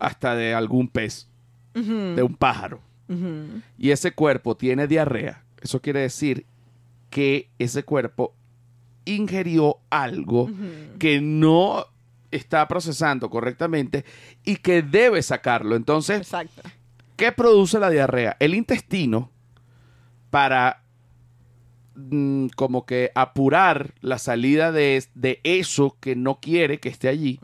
[0.00, 1.28] hasta de algún pez,
[1.72, 2.80] de un pájaro,
[3.78, 6.46] y ese cuerpo tiene diarrea, eso quiere decir
[7.10, 8.34] que ese cuerpo
[9.04, 10.50] ingirió algo
[10.98, 11.86] que no
[12.30, 14.04] está procesando correctamente
[14.44, 15.76] y que debe sacarlo.
[15.76, 16.62] Entonces, Exacto.
[17.16, 18.36] ¿Qué produce la diarrea?
[18.40, 19.30] El intestino,
[20.30, 20.82] para
[21.94, 27.38] mm, como que apurar la salida de, de eso que no quiere que esté allí,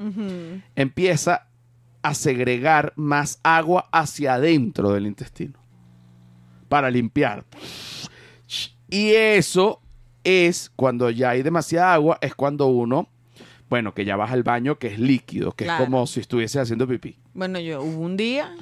[0.74, 1.46] empieza
[2.02, 5.60] a segregar más agua hacia adentro del intestino
[6.68, 7.44] para limpiar.
[8.88, 9.80] Y eso
[10.24, 13.08] es cuando ya hay demasiada agua, es cuando uno,
[13.68, 15.82] bueno, que ya baja al baño, que es líquido, que Claro.
[15.84, 17.16] es como si estuviese haciendo pipí.
[17.34, 18.54] Bueno, yo hubo un día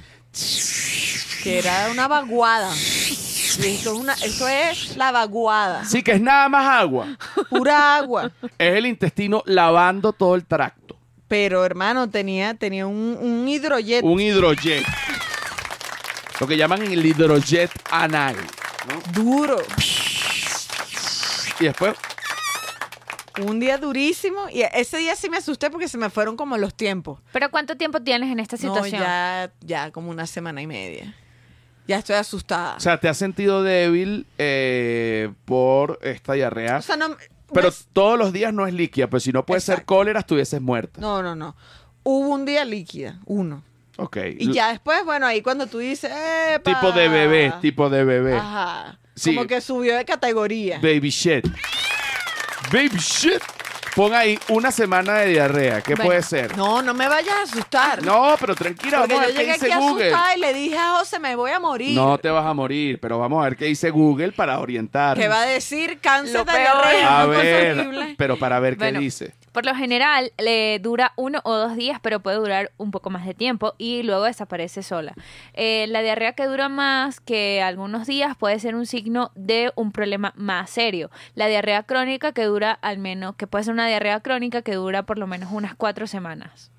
[1.42, 2.71] que era una vaguada.
[2.75, 5.85] Y esto es, una, esto es la vaguada.
[5.85, 7.09] Sí, que es nada más agua.
[7.51, 8.31] Pura agua.
[8.59, 10.97] Es el intestino lavando todo el tracto.
[11.27, 14.05] Pero, hermano, tenía, tenía un, un hidrojet.
[14.05, 14.85] Un hidrojet.
[16.40, 18.37] Lo que llaman el hidrojet anal.
[18.88, 19.23] ¿no?
[19.23, 19.57] duro.
[21.61, 21.94] Y después,
[23.40, 24.49] Un día durísimo.
[24.51, 27.21] Y ese día sí me asusté porque se me fueron como los tiempos.
[27.33, 29.01] ¿Pero cuánto tiempo tienes en esta No, situación?
[29.01, 31.14] ya, ya como una semana y media.
[31.87, 32.77] Ya estoy asustada.
[32.77, 36.79] o sea, te has sentido débil eh, por esta diarrea.
[36.79, 37.16] O sea, no...
[37.55, 40.61] pero me- todos los días no es líquida, pues si no puede ser cólera, estuvieses
[40.61, 41.01] muerta.
[41.01, 41.57] No, no, no.
[42.03, 43.62] Hubo un día líquida, uno.
[43.97, 44.18] Ok.
[44.38, 46.11] Y ya después, bueno, ahí cuando tú dices,
[46.55, 46.75] ¡Epa!
[46.81, 48.37] Tipo de bebé, tipo de bebé.
[48.37, 48.99] Ajá.
[49.19, 49.35] Sí.
[49.35, 50.79] Como que subió de categoría.
[50.81, 51.47] Baby shit.
[52.73, 53.43] Baby shit.
[53.95, 55.81] Pon ahí una semana de diarrea.
[55.81, 56.57] ¿Qué Bueno, puede ser?
[56.57, 58.01] No, no me vayas a asustar.
[58.05, 60.05] No, pero tranquila, Porque vamos a yo ver qué llegué dice aquí Google.
[60.07, 61.97] asustada y le dije a José, me voy a morir.
[61.97, 65.19] No te vas a morir, pero vamos a ver qué dice Google para orientar.
[65.19, 65.99] ¿Qué va a decir?
[66.01, 66.63] Cáncer Lo de peor.
[66.63, 67.23] diarrea.
[67.23, 69.35] A cosa ver, pero para ver qué Bueno, dice.
[69.53, 73.25] Por lo general, le dura uno o dos días, pero puede durar un poco más
[73.27, 75.15] de tiempo y luego desaparece sola.
[75.55, 79.93] Eh, la diarrea que dura más que algunos días puede ser un signo de un
[79.93, 81.11] problema más serio.
[81.35, 85.03] La diarrea crónica que dura al menos, que puede ser una diarrea crónica que dura
[85.05, 86.71] por lo menos unas cuatro semanas.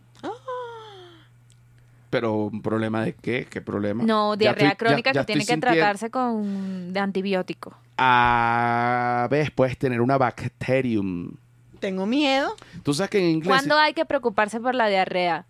[2.09, 3.45] Pero un problema de qué?
[3.47, 4.03] ¿Qué problema?
[4.03, 7.77] No, diarrea estoy- crónica ya que tiene que sintiendo- tratarse con de antibiótico.
[7.97, 11.33] A veces puedes tener una bacterium.
[11.79, 12.55] Tengo miedo.
[12.83, 13.47] Tú sabes que en inglés.
[13.47, 15.45] ¿Cuándo hay que preocuparse por la diarrea?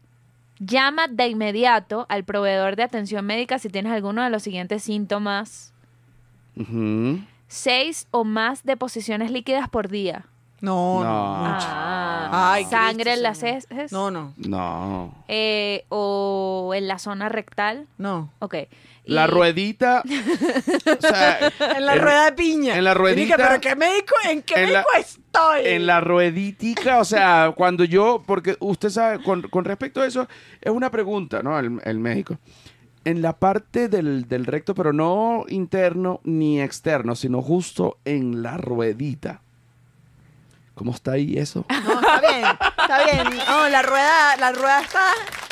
[0.59, 5.73] Llama de inmediato al proveedor de atención médica si tienes alguno de los siguientes síntomas.
[7.47, 10.25] Seis o más deposiciones líquidas por día.
[10.61, 11.37] No, no.
[11.37, 11.53] No.
[11.53, 11.67] mucho.
[11.69, 13.91] Ah, Ay, sangre Cristo, en las heces.
[13.93, 15.15] No, no, No.
[15.29, 17.87] Eh, o en la zona rectal.
[17.97, 18.29] no.
[18.39, 18.55] Ok.
[19.05, 20.03] La Y- ruedita.
[20.05, 21.39] o sea,
[21.77, 22.77] En la en- rueda de piña.
[22.77, 24.13] en la Y dije, ruedita- ¿pero qué médico?
[24.29, 25.61] ¿En qué en la- médico estoy?
[25.65, 30.27] En la rueditica, o sea, cuando yo, porque usted sabe, con, con respecto a eso,
[30.61, 31.57] es una pregunta, ¿no?
[31.57, 32.37] El, el médico.
[33.05, 38.57] En la parte del, del recto, pero no interno ni externo, sino justo en la
[38.57, 39.41] ruedita.
[40.75, 41.65] ¿Cómo está ahí eso?
[41.69, 42.45] No, está bien,
[42.77, 43.37] está bien.
[43.47, 45.03] No, la rueda, la rueda está,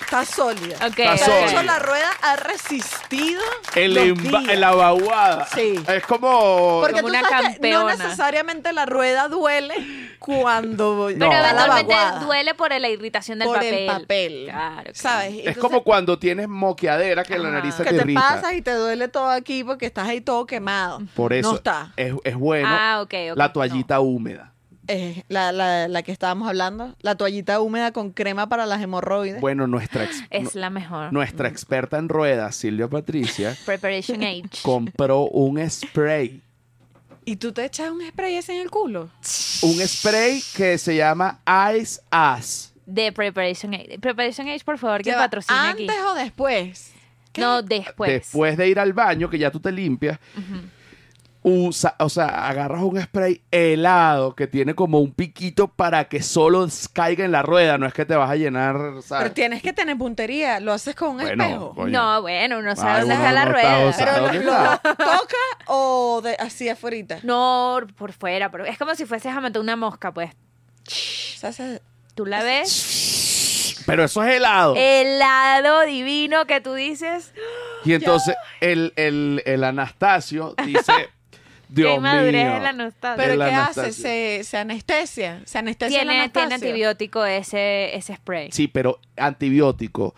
[0.08, 0.78] está sólida.
[0.78, 1.12] Ok, Está.
[1.12, 1.46] De sólida.
[1.52, 3.42] hecho, la rueda ha resistido
[3.76, 4.58] El los emba- días.
[4.60, 5.48] la vaguada.
[5.54, 5.76] Sí.
[5.88, 6.80] Es como...
[6.82, 7.96] Porque Como tú una sabes que no campeona.
[8.06, 9.76] necesariamente la rueda duele
[10.20, 11.30] cuando No.
[11.30, 12.20] Pero está la eventualmente vaguada.
[12.26, 13.74] duele por la irritación del por papel.
[13.74, 14.44] el papel.
[14.46, 14.76] Claro.
[14.76, 14.92] claro.
[14.94, 15.28] ¿Sabes?
[15.34, 17.58] Es Entonces, como cuando tienes moqueadera que la Ajá.
[17.58, 18.22] nariz se que te te irrita.
[18.22, 21.02] pasas y te duele todo aquí porque estás ahí todo quemado.
[21.16, 21.92] Por eso No está.
[21.98, 23.38] Es, es bueno Ah, ok, ok.
[23.38, 24.54] la toallita húmeda.
[24.88, 29.40] Es la, la, la que estábamos hablando, la toallita húmeda con crema para las hemorroides.
[29.42, 31.12] Bueno, nuestra, ex- Es la mejor.
[31.14, 34.44] nuestra experta en ruedas, Silvia Patricia, Preparation Age.
[34.64, 36.42] compró un spray.
[37.26, 39.10] ¿Y tú te echas un spray ese en el culo?
[39.62, 41.40] Un spray que se llama
[41.78, 42.74] Ice Ass.
[42.86, 44.00] De Preparation Age.
[44.00, 45.82] Preparation Age, por favor, que patrocine aquí.
[45.90, 46.94] ¿Antes o después?
[47.34, 47.42] ¿Qué?
[47.42, 48.10] No, después.
[48.12, 50.18] Después de ir al baño, que ya tú te limpias,
[51.50, 56.68] usa, o sea, agarras un spray helado que tiene como un piquito para que solo
[56.92, 57.78] caiga en la rueda.
[57.78, 59.24] No es que te vas a llenar, ¿sabes?
[59.24, 60.60] Pero tienes que tener puntería.
[60.60, 61.74] Lo haces con un Bueno, espejo.
[61.76, 61.92] coño.
[61.92, 63.94] No, bueno, uno sabe Ay, dónde está la no rueda.
[63.98, 64.82] Pero ¿dónde lo, está?
[64.84, 65.36] lo toca
[65.68, 66.88] o de, así afuera.
[67.24, 70.32] No, por fuera, pero es como si fueses a matar una mosca, pues.
[72.16, 74.74] Tú la ves, Pero eso es helado.
[74.76, 77.32] helado divino que tú dices.
[77.86, 81.10] y entonces el, el, el Anastasio dice,
[81.70, 82.60] Dios Qué madurez mío.
[82.60, 83.26] la nostalgia.
[83.26, 83.84] ¿Pero qué Anastasia.
[83.90, 83.94] hace?
[83.94, 85.42] ¿Se, se anestesia?
[85.46, 88.50] ¿Se anestesia Tiene, antibiótico ese, ese spray.
[88.52, 90.16] Sí, pero antibiótico.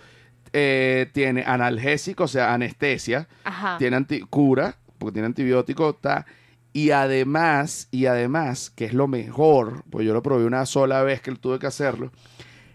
[0.53, 3.27] eh, tiene analgésico, o sea, anestesia.
[3.43, 3.77] Ajá.
[3.77, 5.89] Tiene anti cura, porque tiene antibiótico.
[5.91, 6.25] Está,
[6.73, 11.21] y además, y además, que es lo mejor, pues yo lo probé una sola vez
[11.21, 12.11] que tuve que hacerlo.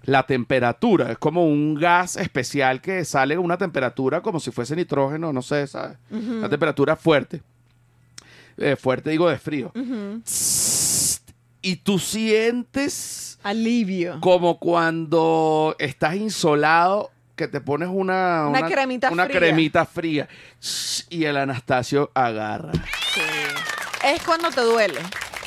[0.05, 4.77] La temperatura, es como un gas especial que sale a una temperatura como si fuese
[4.77, 5.97] nitrógeno, no sé, ¿sabes?
[6.11, 7.41] Una temperatura fuerte.
[8.57, 9.73] Eh, fuerte digo de frío.
[11.63, 14.19] Y tú sientes Alivio.
[14.21, 19.39] como cuando estás insolado que te pones una, Una cremita una fría.
[19.39, 20.29] cremita fría
[21.11, 22.73] y el Anastasio agarra.
[23.15, 23.21] Sí.
[24.05, 25.01] Es cuando te duele.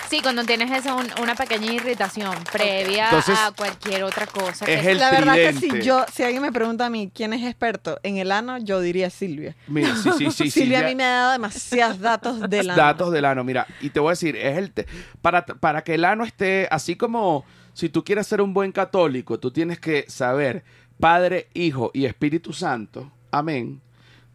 [0.10, 4.66] Sí, cuando tienes eso, un- una pequeña irritación previa Entonces, a cualquier otra cosa.
[4.66, 5.82] es que el la verdad que tridente.
[5.82, 8.80] si yo, si alguien me pregunta a mí quién es experto en el ano, yo
[8.80, 9.56] diría Silvia.
[9.68, 10.52] Mira, sí, sí, sí.
[10.52, 12.82] Silvia a mí me ha dado demasiados datos del ano.
[12.82, 14.86] Datos del ano, mira, y te voy a decir, es el te-
[15.22, 17.44] para, para que el ano esté así como
[17.74, 20.64] si tú quieres ser un buen católico, tú tienes que saber
[21.00, 23.12] Padre, Hijo y Espíritu Santo.
[23.30, 23.82] Amén.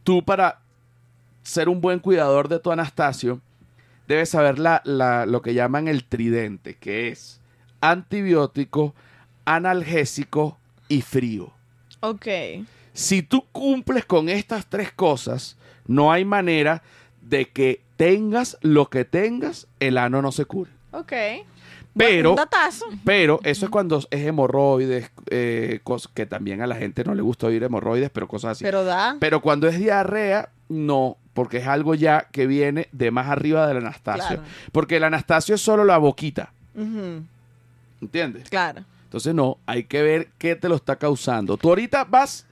[0.04, 0.60] Tú para
[1.42, 3.40] ser un buen cuidador de tu Anastasio,
[4.08, 7.40] debes saber la, la- lo que llaman el tridente, que es
[7.80, 8.94] antibiótico,
[9.44, 11.52] analgésico y frío.
[12.00, 12.26] Ok.
[12.92, 16.82] Si tú cumples con estas tres cosas, no hay manera
[17.22, 20.70] de que tengas lo que tengas, el ano no se cure.
[20.92, 21.12] Ok.
[21.94, 22.34] Pero,
[23.04, 25.80] pero eso es cuando es hemorroides, eh,
[26.14, 28.64] que también a la gente no le gusta oír hemorroides, pero cosas así.
[28.64, 28.82] Pero,
[29.20, 29.42] Pero da.
[29.42, 34.26] cuando es diarrea, no, porque es algo ya que viene de más arriba del Anastasio.
[34.26, 34.42] Claro.
[34.72, 36.52] Porque el Anastasio es solo la boquita,
[38.00, 38.48] ¿entiendes?
[38.48, 38.84] Claro.
[39.04, 41.56] Entonces no, hay que ver qué te lo está causando.
[41.56, 42.46] Tú ahorita vas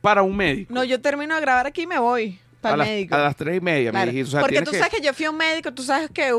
[0.00, 0.72] para un médico.
[0.72, 3.14] No, yo termino de grabar aquí y me voy para a, el las, médico.
[3.14, 4.28] a las tres y media, Claro, me dijiste.
[4.28, 6.32] O sea, Porque tú que- sabes que yo fui a un médico, tú sabes que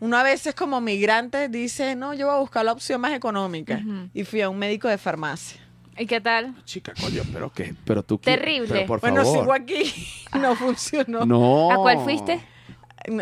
[0.00, 3.82] uno a veces como migrante dice, no, yo voy a buscar la opción más económica.
[4.14, 5.60] Y fui a un médico de farmacia.
[5.98, 6.54] ¿Y qué tal?
[6.64, 8.68] Chica, coño, pero qué, pero tú Terrible.
[8.68, 9.40] pero por Bueno, favor.
[9.40, 9.92] sigo aquí.
[10.40, 11.26] no funcionó.
[11.26, 11.72] No.
[11.72, 12.40] ¿A cuál fuiste?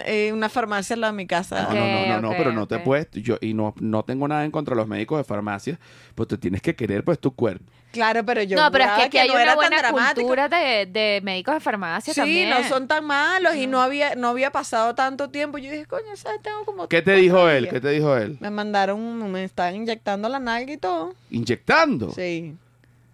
[0.05, 1.63] Eh, una farmacia al lado de mi casa.
[1.65, 2.83] No, Ok, no, no, no, no, pero no te ok.
[2.83, 5.79] puedes, yo, y no, no tengo nada en contra de los médicos de farmacia,
[6.15, 7.65] pues te tienes que querer, pues tu cuerpo.
[7.93, 10.23] Claro, pero yo no, pero es que aquí hay no una era tan buena dramático.
[10.27, 12.51] cultura de, de médicos de farmacia Sí, también.
[12.51, 15.57] no son tan malos y no había, no había pasado tanto tiempo.
[15.59, 16.43] Yo dije, coño, ¿sabes?
[16.43, 16.89] Tengo como.
[16.89, 17.69] ¿Qué te dijo él?
[17.69, 18.39] ¿Qué te dijo él?
[18.41, 21.15] Me mandaron, me estaban inyectando la nalga y todo.
[21.31, 22.11] ¿Inyectando?
[22.11, 22.57] Sí.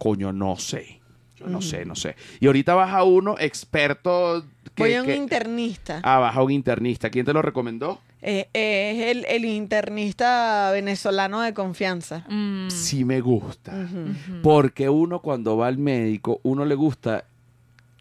[0.02, 1.00] Coño, no sé.
[1.36, 2.16] Yo no sé, no sé.
[2.40, 4.82] Y ahorita vas a uno experto que...
[4.82, 6.00] Voy a un que- internista.
[6.02, 7.10] Ah, vas a un internista.
[7.10, 8.00] ¿Quién te lo recomendó?
[8.20, 12.24] Eh, eh, es el, el internista venezolano de confianza.
[12.28, 13.72] Mm, Sí me gusta.
[14.42, 17.24] Porque uno cuando va al médico, uno le gusta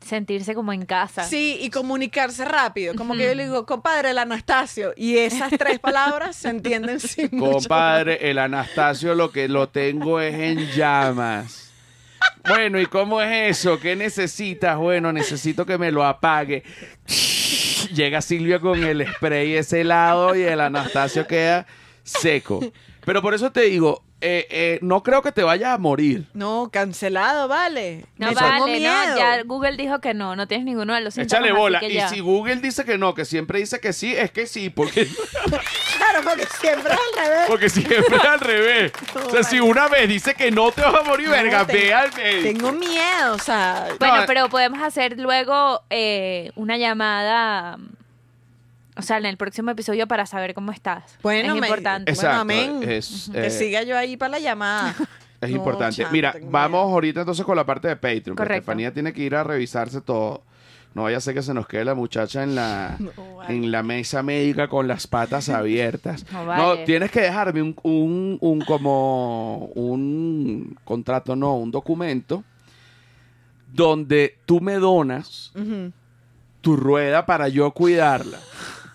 [0.05, 1.23] sentirse como en casa.
[1.23, 2.93] Sí, y comunicarse rápido.
[2.95, 4.93] Como que yo le digo, compadre, el Anastasio.
[4.95, 7.53] Y esas tres palabras se entienden sin mucho.
[7.53, 11.70] Compadre, el Anastasio lo que lo tengo es en llamas.
[12.47, 13.79] Bueno, ¿y cómo es eso?
[13.79, 14.77] ¿Qué necesitas?
[14.77, 16.63] Bueno, necesito que me lo apague.
[17.93, 21.65] Llega Silvia con el spray ese lado y el Anastasio queda
[22.03, 22.59] seco.
[23.05, 26.27] Pero por eso te digo, eh, eh, no creo que te vayas a morir.
[26.33, 28.05] No, cancelado, vale.
[28.17, 29.17] No Me tengo vale, no, miedo.
[29.17, 31.33] ya Google dijo que no, no tienes ninguno de los síntomas.
[31.33, 31.79] Échale así bola.
[31.79, 32.07] que Y ya.
[32.09, 35.07] si Google dice que no, que siempre dice que sí, es que sí, porque,
[35.97, 37.43] Claro, porque siempre es al revés.
[37.47, 38.91] porque siempre es al revés.
[39.27, 41.73] O sea, si una vez dice que no te vas a morir, No, verga, te-
[41.73, 42.59] ve al médico.
[42.59, 43.87] Tengo miedo, o sea.
[43.99, 47.77] Bueno, No, pero podemos hacer luego eh, una llamada,
[48.97, 51.03] o sea, en el próximo episodio para saber cómo estás.
[51.23, 52.11] Bueno, es me- importante.
[52.11, 52.41] Bueno, Exacto.
[52.41, 52.79] amén.
[52.89, 54.95] Es, Que eh, siga yo ahí para la llamada.
[55.41, 55.95] Es No, importante.
[55.95, 58.21] chamo, Mira, tengo vamos ahorita entonces con la parte de Patreon.
[58.25, 58.59] porque Correcto.
[58.61, 60.43] Estefanía tiene que ir a revisarse todo.
[60.93, 63.55] No vaya a ser que se nos quede la muchacha en la, No, vale.
[63.55, 66.25] en la mesa médica con las patas abiertas.
[66.31, 66.85] No No, vale.
[66.85, 72.43] tienes que dejarme un, un, un como un contrato, no, un documento
[73.73, 75.91] donde tú me donas Ujú.
[76.61, 78.37] tu rueda para yo cuidarla.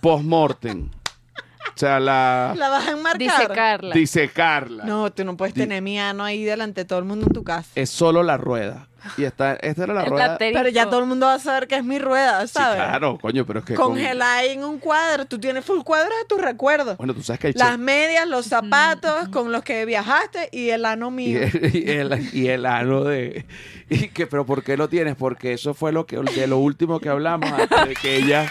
[0.07, 0.89] Post-mortem.
[0.89, 2.55] O sea, la...
[2.57, 3.19] La vas a enmarcar.
[3.19, 3.95] Disecarla.
[3.95, 4.85] Disecarla.
[4.85, 7.33] No, tú no puedes Di- tener mi ano ahí delante de todo el mundo en
[7.33, 7.69] tu casa.
[7.75, 8.87] Es solo la rueda.
[9.19, 10.25] Y esta, esta era la El rueda.
[10.27, 10.59] platerito.
[10.61, 12.77] Pero ya todo el mundo va a saber que es mi rueda, Sí, ¿sabes?
[12.83, 13.75] claro, coño, pero es que...
[13.75, 15.27] con- Congelada ahí en un cuadro.
[15.27, 16.97] Tú tienes full cuadros de tus recuerdos.
[16.99, 20.85] Bueno, tú sabes que hay Las medias, los zapatos con los que viajaste y el
[20.85, 21.41] ano y mío.
[21.43, 23.45] el, y el- y el ano de...
[23.91, 25.15] Y que, pero ¿por qué lo tienes?
[25.17, 28.51] Porque eso fue lo que de lo último que hablamos antes de que ella...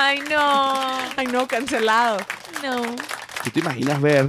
[0.00, 0.72] Ay, no.
[1.16, 2.18] Ay, no, cancelado.
[2.62, 2.82] No.
[3.44, 4.28] ¿Tú te imaginas ver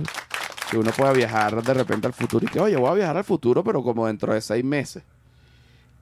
[0.72, 3.24] que uno pueda viajar de repente al futuro y que, oye, voy a viajar al
[3.24, 5.04] futuro, pero como dentro de seis meses?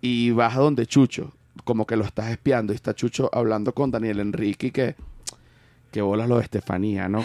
[0.02, 1.32] Y vas a donde Chucho,
[1.66, 4.96] como que lo estás espiando y está Chucho hablando con Daniel Enrique y que...
[5.92, 7.24] Que bolas lo de Estefanía, ¿no?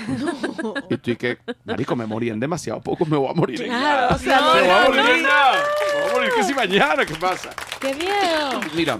[0.89, 3.69] Y tú y que, marico, me morí en demasiado poco, me voy a morir en
[3.69, 4.15] Claro, nada.
[4.15, 5.53] o sea, No, me voy a morir no, en nada.
[5.53, 7.51] Me voy a morir que si mañana, ¿qué pasa?
[7.81, 8.61] ¡Qué miedo!
[8.77, 8.99] Mira,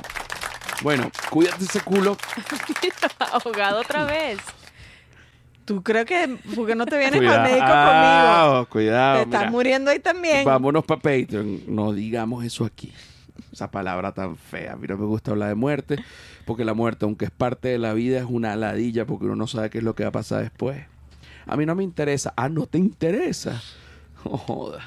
[0.83, 2.17] bueno, cuídate ese culo.
[3.33, 4.39] Ahogado otra vez.
[5.65, 7.77] Tú creo que porque no te vienes para médico conmigo.
[7.77, 9.17] Cuidado, cuidado.
[9.19, 9.51] Te estás mira.
[9.51, 10.45] muriendo ahí también.
[10.45, 11.63] Vámonos para Patreon.
[11.69, 12.93] No digamos eso aquí.
[13.53, 14.73] Esa palabra tan fea.
[14.73, 16.05] A mí no me gusta hablar de muerte.
[16.45, 19.07] Porque la muerte, aunque es parte de la vida, es una ladilla.
[19.07, 20.85] Porque uno no sabe qué es lo que va a pasar después.
[21.47, 22.35] A mí no me interesa.
[22.37, 23.63] Ah, no te interesa.
[24.25, 24.81] Oh, joda.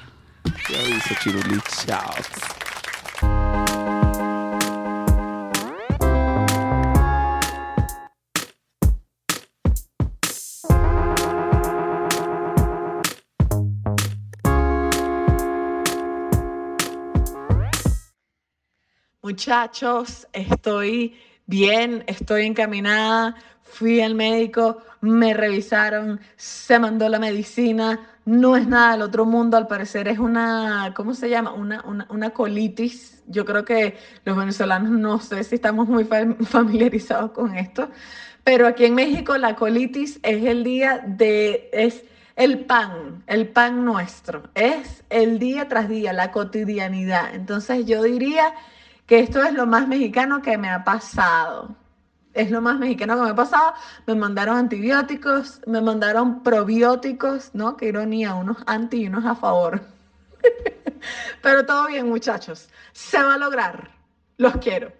[0.70, 1.58] Ya dice Chirulí.
[1.86, 2.14] Chao.
[19.46, 21.14] Muchachos, estoy
[21.44, 23.34] bien, estoy encaminada.
[23.64, 28.00] Fui al médico, me revisaron, se mandó la medicina.
[28.24, 31.52] No es nada del otro mundo, al parecer es una, ¿cómo se llama?
[31.52, 33.22] Una, una, una colitis.
[33.26, 37.90] Yo creo que los venezolanos no sé si estamos muy fam- familiarizados con esto,
[38.42, 42.04] pero aquí en México la colitis es el día de, es
[42.36, 44.44] el pan, el pan nuestro.
[44.54, 47.34] Es el día tras día, la cotidianidad.
[47.34, 48.54] Entonces yo diría
[49.06, 51.74] que esto es lo más mexicano que me ha pasado.
[52.34, 53.74] Es lo más mexicano que me ha pasado.
[54.06, 57.76] Me mandaron antibióticos, me mandaron probióticos, ¿no?
[57.76, 59.80] Qué ironía, unos anti y unos a favor.
[61.42, 62.68] Pero todo bien, muchachos.
[62.92, 63.90] Se va a lograr.
[64.36, 64.92] Los quiero.